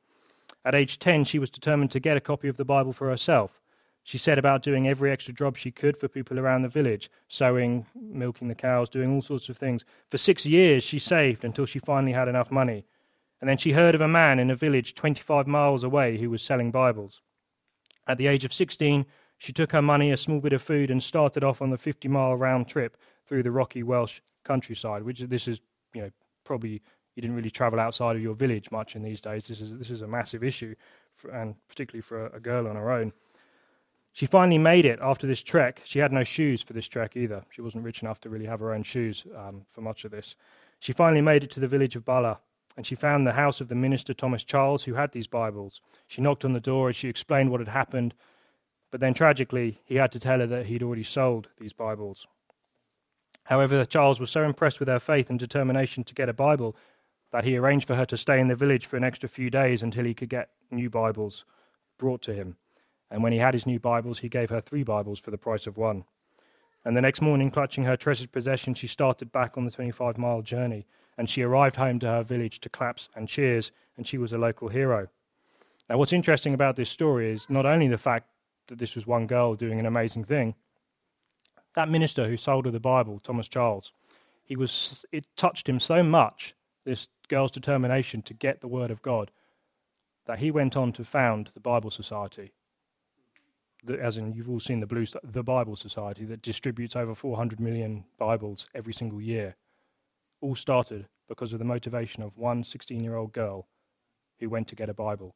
[0.64, 3.60] At age 10, she was determined to get a copy of the Bible for herself.
[4.02, 7.86] She set about doing every extra job she could for people around the village sewing,
[7.94, 9.84] milking the cows, doing all sorts of things.
[10.10, 12.84] For six years, she saved until she finally had enough money.
[13.40, 16.42] And then she heard of a man in a village 25 miles away who was
[16.42, 17.20] selling Bibles.
[18.10, 19.06] At the age of 16,
[19.38, 22.08] she took her money, a small bit of food, and started off on the 50
[22.08, 25.60] mile round trip through the rocky Welsh countryside, which this is,
[25.94, 26.10] you know,
[26.42, 26.82] probably
[27.14, 29.46] you didn't really travel outside of your village much in these days.
[29.46, 30.74] This is, this is a massive issue,
[31.14, 33.12] for, and particularly for a, a girl on her own.
[34.12, 35.80] She finally made it after this trek.
[35.84, 37.44] She had no shoes for this trek either.
[37.50, 40.34] She wasn't rich enough to really have her own shoes um, for much of this.
[40.80, 42.40] She finally made it to the village of Bala,
[42.80, 45.82] and she found the house of the minister Thomas Charles, who had these Bibles.
[46.08, 48.14] She knocked on the door and she explained what had happened,
[48.90, 52.26] but then tragically, he had to tell her that he'd already sold these Bibles.
[53.44, 56.74] However, Charles was so impressed with her faith and determination to get a Bible
[57.32, 59.82] that he arranged for her to stay in the village for an extra few days
[59.82, 61.44] until he could get new Bibles
[61.98, 62.56] brought to him.
[63.10, 65.66] And when he had his new Bibles, he gave her three Bibles for the price
[65.66, 66.04] of one.
[66.82, 70.40] And the next morning, clutching her treasured possession, she started back on the 25 mile
[70.40, 70.86] journey.
[71.18, 74.38] And she arrived home to her village to claps and cheers, and she was a
[74.38, 75.08] local hero.
[75.88, 78.26] Now, what's interesting about this story is not only the fact
[78.68, 80.54] that this was one girl doing an amazing thing.
[81.74, 83.92] That minister who sold her the Bible, Thomas Charles,
[84.44, 86.54] he was it touched him so much
[86.84, 89.30] this girl's determination to get the word of God
[90.26, 92.52] that he went on to found the Bible Society.
[94.00, 98.04] as in you've all seen the Blue the Bible Society that distributes over 400 million
[98.18, 99.56] Bibles every single year,
[100.40, 103.66] all started because of the motivation of one 16-year-old girl
[104.38, 105.34] who went to get a Bible.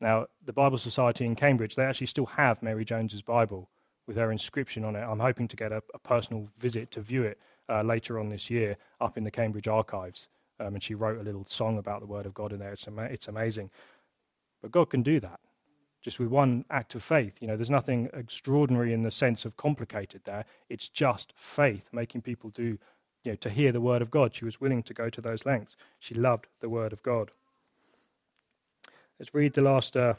[0.00, 3.68] Now, the Bible Society in Cambridge, they actually still have Mary Jones's Bible
[4.06, 5.00] with her inscription on it.
[5.00, 8.48] I'm hoping to get a, a personal visit to view it uh, later on this
[8.48, 10.28] year up in the Cambridge archives.
[10.60, 12.72] Um, and she wrote a little song about the Word of God in there.
[12.72, 13.70] It's, ama- it's amazing.
[14.62, 15.40] But God can do that
[16.02, 17.34] just with one act of faith.
[17.40, 20.44] You know, there's nothing extraordinary in the sense of complicated there.
[20.68, 22.78] It's just faith, making people do,
[23.28, 24.34] you know, to hear the word of God.
[24.34, 25.76] She was willing to go to those lengths.
[25.98, 27.30] She loved the word of God.
[29.18, 30.14] Let's read the last, uh,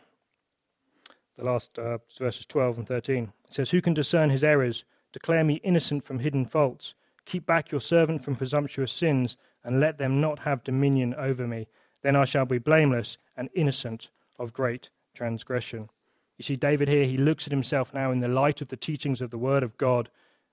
[1.36, 3.34] the last uh, verses 12 and 13.
[3.48, 4.86] It says, Who can discern his errors?
[5.12, 6.94] Declare me innocent from hidden faults.
[7.26, 11.68] Keep back your servant from presumptuous sins, and let them not have dominion over me.
[12.04, 15.90] Then I shall be blameless and innocent of great transgression.
[16.38, 19.20] You see, David here, he looks at himself now in the light of the teachings
[19.20, 20.10] of the Word of God,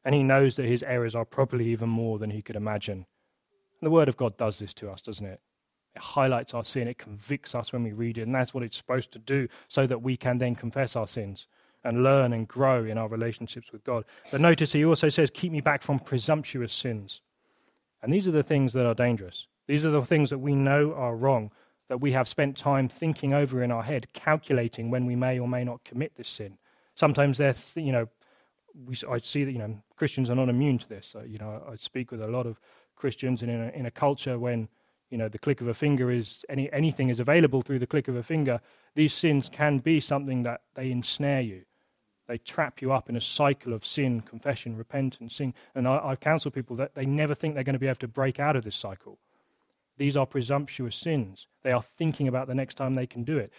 [0.07, 2.98] and he knows that his errors are probably even more than he could imagine.
[2.98, 5.40] And the Word of God does this to us, doesn't it?
[5.96, 8.76] It highlights our sin, it convicts us when we read it, and that's what it's
[8.76, 11.48] supposed to do so that we can then confess our sins
[11.82, 14.04] and learn and grow in our relationships with God.
[14.30, 17.20] But notice he also says, Keep me back from presumptuous sins.
[18.00, 19.48] And these are the things that are dangerous.
[19.66, 21.50] These are the things that we know are wrong,
[21.88, 25.48] that we have spent time thinking over in our head, calculating when we may or
[25.48, 26.59] may not commit this sin.
[26.94, 28.09] Sometimes there's, you know,
[28.85, 31.07] we, I see that, you know, Christians are not immune to this.
[31.07, 32.61] So, you know, I speak with a lot of
[32.95, 34.68] Christians, and in a, in a culture when,
[35.11, 38.09] you know, the click of a finger is, any, anything is available through the click
[38.09, 38.61] of a finger,
[38.95, 41.62] these sins can be something that they ensnare you.
[42.27, 45.55] They trap you up in a cycle of sin, confession, repentance, sin.
[45.74, 48.09] And I, I counsel people that they never think they're going to be able to
[48.09, 49.18] break out of this cycle.
[49.97, 51.47] These are presumptuous sins.
[51.62, 53.53] They are thinking about the next time they can do it.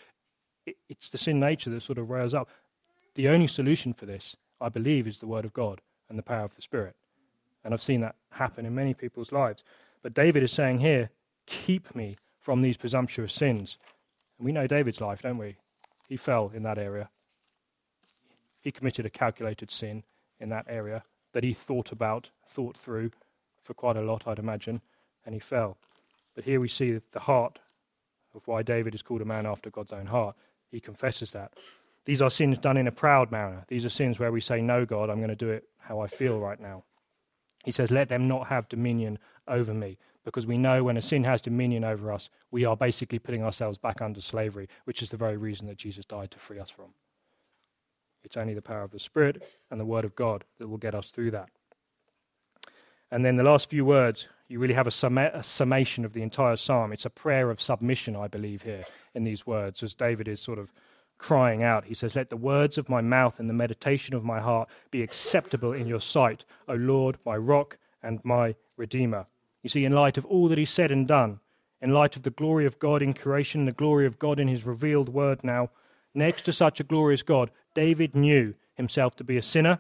[0.89, 2.49] It's the sin nature that sort of riles up.
[3.15, 6.45] The only solution for this, I believe, is the Word of God and the power
[6.45, 6.95] of the Spirit.
[7.63, 9.63] And I've seen that happen in many people's lives.
[10.01, 11.09] But David is saying here,
[11.45, 13.77] keep me from these presumptuous sins.
[14.37, 15.57] And we know David's life, don't we?
[16.07, 17.09] He fell in that area.
[18.61, 20.03] He committed a calculated sin
[20.39, 21.03] in that area
[21.33, 23.11] that he thought about, thought through
[23.63, 24.81] for quite a lot, I'd imagine,
[25.25, 25.77] and he fell.
[26.35, 27.59] But here we see the heart
[28.33, 30.35] of why David is called a man after God's own heart.
[30.71, 31.53] He confesses that.
[32.07, 33.65] These are sins done in a proud manner.
[33.67, 36.07] These are sins where we say, No, God, I'm going to do it how I
[36.07, 36.85] feel right now.
[37.65, 39.97] He says, Let them not have dominion over me.
[40.23, 43.77] Because we know when a sin has dominion over us, we are basically putting ourselves
[43.77, 46.93] back under slavery, which is the very reason that Jesus died to free us from.
[48.23, 50.95] It's only the power of the Spirit and the Word of God that will get
[50.95, 51.49] us through that.
[53.11, 56.21] And then the last few words, you really have a, summa- a, summation of the
[56.21, 56.93] entire psalm.
[56.93, 58.83] It's a prayer of submission, I believe, here
[59.13, 60.71] in these words, as David is sort of
[61.18, 61.86] crying out.
[61.86, 65.01] He says, Let the words of my mouth and the meditation of my heart be
[65.01, 69.26] acceptable in your sight, O Lord, my rock and my redeemer.
[69.63, 71.39] You see, in light of all that he's said and done,
[71.82, 74.65] in light of the glory of God in creation, the glory of God in his
[74.65, 75.70] revealed word now,
[76.13, 79.80] next to such a glorious God, David knew himself to be a sinner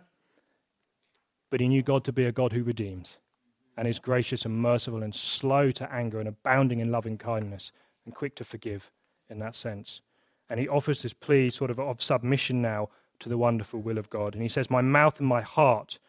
[1.49, 3.17] but he knew God to be a God who redeems
[3.77, 7.71] and is gracious and merciful and slow to anger and abounding in loving kindness
[8.05, 8.91] and quick to forgive
[9.29, 10.01] in that sense.
[10.49, 12.89] And he offers this plea sort of of submission now
[13.19, 14.33] to the wonderful will of God.
[14.33, 15.99] And he says, My mouth and my heart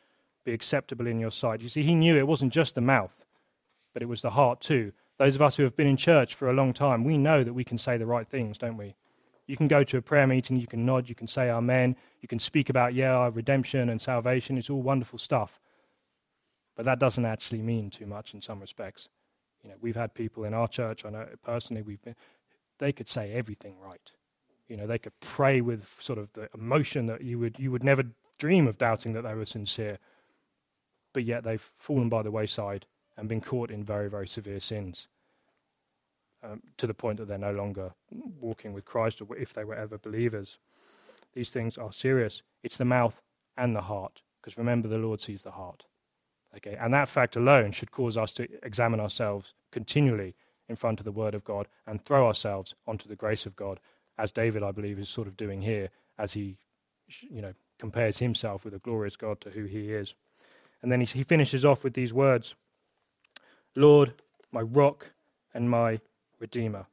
[0.44, 1.60] be acceptable in your sight.
[1.60, 3.24] You see, he knew it wasn't just the mouth,
[3.92, 4.92] but it was the heart too.
[5.18, 7.52] Those of us who have been in church for a long time, we know that
[7.52, 8.94] we can say the right things, don't we?
[9.46, 12.28] You can go to a prayer meeting, you can nod, you can say amen, you
[12.28, 14.58] can speak about, yeah, redemption and salvation.
[14.58, 15.58] It's all wonderful stuff.
[16.76, 19.08] But that doesn't actually mean too much in some respects.
[19.64, 22.14] You know, we've had people in our church, I know personally, we've been,
[22.78, 24.12] they could say everything right.
[24.68, 27.84] You know, they could pray with sort of the emotion that you would, you would
[27.84, 28.04] never
[28.38, 29.98] dream of doubting that they were sincere.
[31.12, 35.08] But yet they've fallen by the wayside and been caught in very, very severe sins
[36.42, 37.92] um, to the point that they're no longer
[38.40, 40.58] walking with Christ or if they were ever believers.
[41.34, 42.42] These things are serious.
[42.62, 43.20] It's the mouth
[43.56, 45.84] and the heart, because remember, the Lord sees the heart.
[46.56, 50.34] Okay, and that fact alone should cause us to examine ourselves continually
[50.68, 53.80] in front of the Word of God and throw ourselves onto the grace of God,
[54.18, 56.56] as David, I believe, is sort of doing here, as he,
[57.30, 60.14] you know, compares himself with a glorious God to who he is.
[60.82, 62.54] And then he, he finishes off with these words
[63.74, 64.12] Lord,
[64.50, 65.10] my rock
[65.54, 66.00] and my
[66.40, 66.86] Redeemer.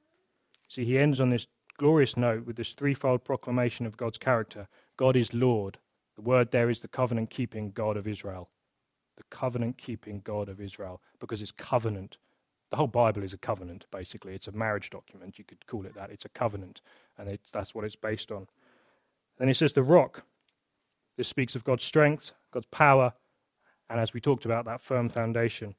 [0.67, 1.47] See, he ends on this
[1.77, 4.67] glorious note with this threefold proclamation of God's character
[4.97, 5.77] God is Lord.
[6.15, 8.49] The word there is the covenant keeping God of Israel.
[9.17, 12.17] The covenant keeping God of Israel, because it's covenant.
[12.69, 14.33] The whole Bible is a covenant, basically.
[14.33, 15.37] It's a marriage document.
[15.37, 16.09] You could call it that.
[16.09, 16.81] It's a covenant,
[17.17, 18.47] and that's what it's based on.
[19.37, 20.23] Then he says, The rock.
[21.17, 23.13] This speaks of God's strength, God's power,
[23.89, 25.75] and as we talked about, that firm foundation.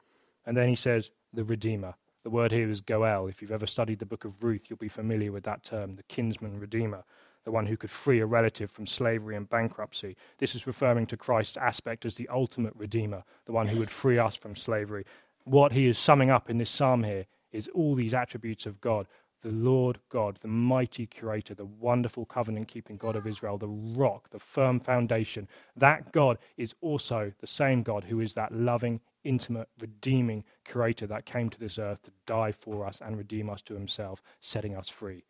[0.47, 1.95] And then he says, the Redeemer.
[2.25, 3.29] The word here is Goel.
[3.29, 6.03] If you've ever studied the book of Ruth, you'll be familiar with that term, the
[6.05, 7.05] kinsman redeemer,
[7.45, 10.17] the one who could free a relative from slavery and bankruptcy.
[10.39, 14.19] This is referring to Christ's aspect as the ultimate redeemer, the one who would free
[14.19, 15.05] us from slavery.
[15.45, 19.07] What he is summing up in this psalm here is all these attributes of God
[19.43, 24.31] the Lord God, the mighty creator, the wonderful covenant keeping God of Israel, the rock,
[24.31, 25.49] the firm foundation.
[25.77, 31.27] That God is also the same God who is that loving, intimate, redeeming creator that
[31.27, 34.89] came to this earth to die for us and redeem us to himself, setting us
[34.89, 35.25] free.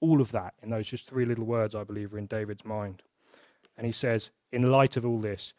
[0.00, 3.02] All of that in those just three little words, I believe, are in David's mind.
[3.76, 5.52] And he says, In light of all this,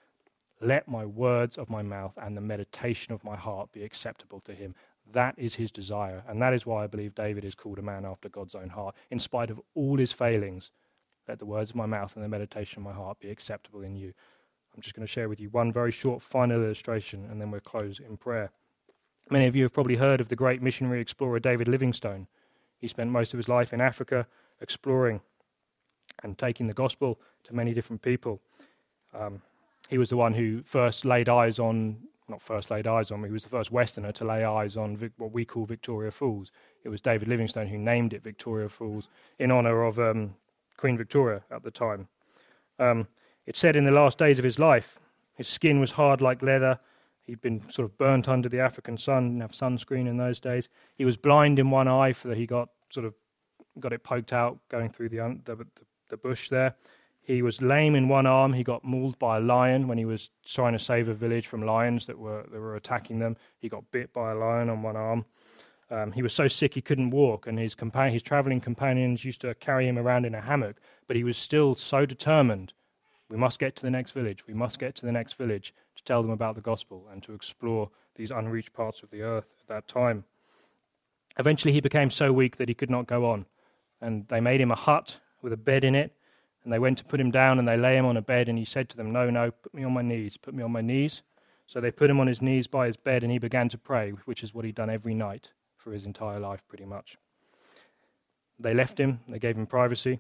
[0.62, 4.54] let my words of my mouth and the meditation of my heart be acceptable to
[4.54, 4.76] him.
[5.12, 6.24] That is his desire.
[6.28, 8.96] And that is why I believe David is called a man after God's own heart.
[9.10, 10.72] In spite of all his failings,
[11.28, 13.96] let the words of my mouth and the meditation of my heart be acceptable in
[13.96, 14.14] you.
[14.76, 17.62] I'm just going to share with you one very short final illustration, and then we'll
[17.62, 18.52] close in prayer.
[19.30, 22.28] Many of you have probably heard of the great missionary explorer David Livingstone.
[22.80, 24.26] He spent most of his life in Africa
[24.62, 25.22] exploring
[26.24, 28.42] and taking the gospel to many different people.
[29.14, 29.42] Um,
[29.90, 31.98] he was the one who first laid eyes on
[32.30, 34.98] not first laid eyes on, me, he was the first Westerner to lay eyes on
[34.98, 36.52] Vic, what we call Victoria Falls.
[36.84, 39.08] It was David Livingstone who named it Victoria Falls
[39.40, 40.36] in honour of um,
[40.78, 42.08] Queen Victoria at the time.
[42.80, 43.08] Um,
[43.46, 45.00] it said in the last days of his life,
[45.36, 46.80] his skin was hard like leather.
[47.22, 50.70] He'd been sort of burnt under the African sun, didn't have sunscreen in those days.
[50.96, 53.14] He was blind in one eye for that he got sort of
[53.80, 55.66] got it poked out going through the, the,
[56.10, 56.76] the bush there.
[57.22, 58.54] He was lame in one arm.
[58.54, 61.64] He got mauled by a lion when he was trying to save a village from
[61.64, 63.38] lions that were that were attacking them.
[63.60, 65.26] He got bit by a lion on one arm.
[65.92, 69.42] Um, he was so sick he couldn't walk, and his companion, his traveling companions used
[69.42, 70.78] to carry him around in a hammock.
[71.08, 72.74] But he was still so determined.
[73.30, 74.46] We must get to the next village.
[74.48, 77.34] We must get to the next village to tell them about the gospel and to
[77.34, 80.26] explore these unreached parts of the earth at that time.
[81.38, 83.46] Eventually, he became so weak that he could not go on,
[84.02, 86.12] and they made him a hut with a bed in it
[86.70, 88.56] and they went to put him down and they lay him on a bed, and
[88.56, 90.82] he said to them, No, no, put me on my knees, put me on my
[90.82, 91.24] knees.
[91.66, 94.12] So they put him on his knees by his bed, and he began to pray,
[94.26, 97.18] which is what he'd done every night for his entire life, pretty much.
[98.60, 100.20] They left him, they gave him privacy.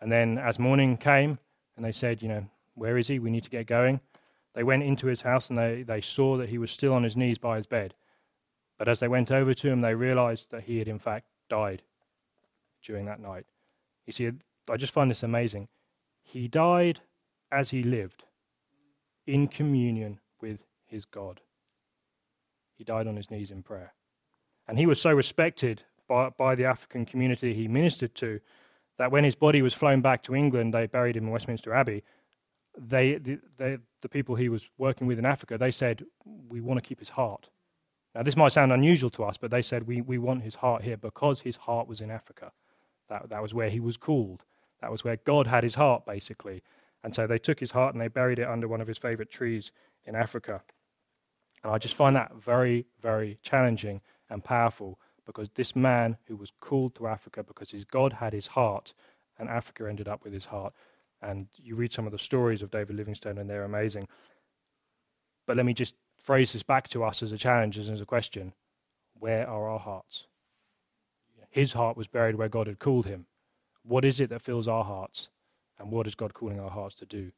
[0.00, 1.38] And then, as morning came,
[1.76, 3.18] and they said, You know, where is he?
[3.18, 4.00] We need to get going.
[4.54, 7.14] They went into his house and they, they saw that he was still on his
[7.14, 7.92] knees by his bed.
[8.78, 11.82] But as they went over to him, they realized that he had, in fact, died
[12.82, 13.44] during that night.
[14.06, 14.30] You see,
[14.70, 15.68] I just find this amazing.
[16.24, 17.00] He died
[17.52, 18.24] as he lived,
[19.26, 21.40] in communion with his God.
[22.76, 23.92] He died on his knees in prayer.
[24.66, 28.40] And he was so respected by, by the African community he ministered to
[28.98, 32.02] that when his body was flown back to England, they buried him in Westminster Abbey.
[32.76, 36.82] They, the, they, the people he was working with in Africa, they said, We want
[36.82, 37.48] to keep his heart.
[38.14, 40.82] Now, this might sound unusual to us, but they said, We, we want his heart
[40.82, 42.52] here because his heart was in Africa.
[43.08, 44.44] That, that was where he was called.
[44.84, 46.62] That was where God had his heart, basically.
[47.02, 49.30] And so they took his heart and they buried it under one of his favorite
[49.30, 49.72] trees
[50.04, 50.60] in Africa.
[51.62, 56.52] And I just find that very, very challenging and powerful because this man who was
[56.60, 58.92] called to Africa because his God had his heart,
[59.38, 60.74] and Africa ended up with his heart.
[61.22, 64.06] And you read some of the stories of David Livingstone, and they're amazing.
[65.46, 68.52] But let me just phrase this back to us as a challenge, as a question
[69.18, 70.26] Where are our hearts?
[71.48, 73.24] His heart was buried where God had called him.
[73.86, 75.28] What is it that fills our hearts?
[75.78, 77.32] And what is God calling our hearts to do?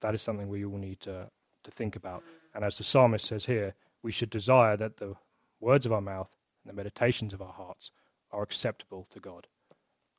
[0.00, 1.28] That is something we all need to,
[1.64, 2.22] to think about.
[2.54, 5.14] And as the psalmist says here, we should desire that the
[5.60, 6.30] words of our mouth
[6.64, 7.90] and the meditations of our hearts
[8.32, 9.46] are acceptable to God.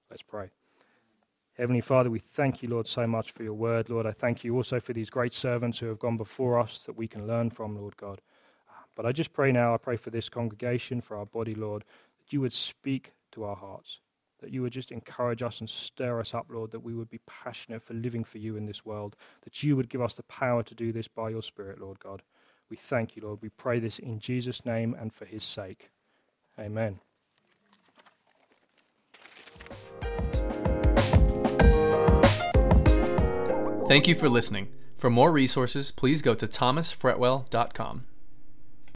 [0.10, 0.50] Let's pray.
[1.54, 3.90] Heavenly Father, we thank you, Lord, so much for your word.
[3.90, 6.98] Lord, I thank you also for these great servants who have gone before us that
[6.98, 8.22] we can learn from, Lord God.
[8.96, 11.84] But I just pray now, I pray for this congregation, for our body, Lord,
[12.20, 14.00] that you would speak to our hearts
[14.48, 17.20] that you would just encourage us and stir us up, Lord, that we would be
[17.28, 20.64] passionate for living for you in this world, that you would give us the power
[20.64, 22.22] to do this by your Spirit, Lord God.
[22.70, 23.40] We thank you, Lord.
[23.42, 25.90] We pray this in Jesus' name and for his sake.
[26.58, 27.02] Amen.
[33.90, 34.70] Thank you for listening.
[34.98, 38.06] For more resources, please go to thomasfretwell.com.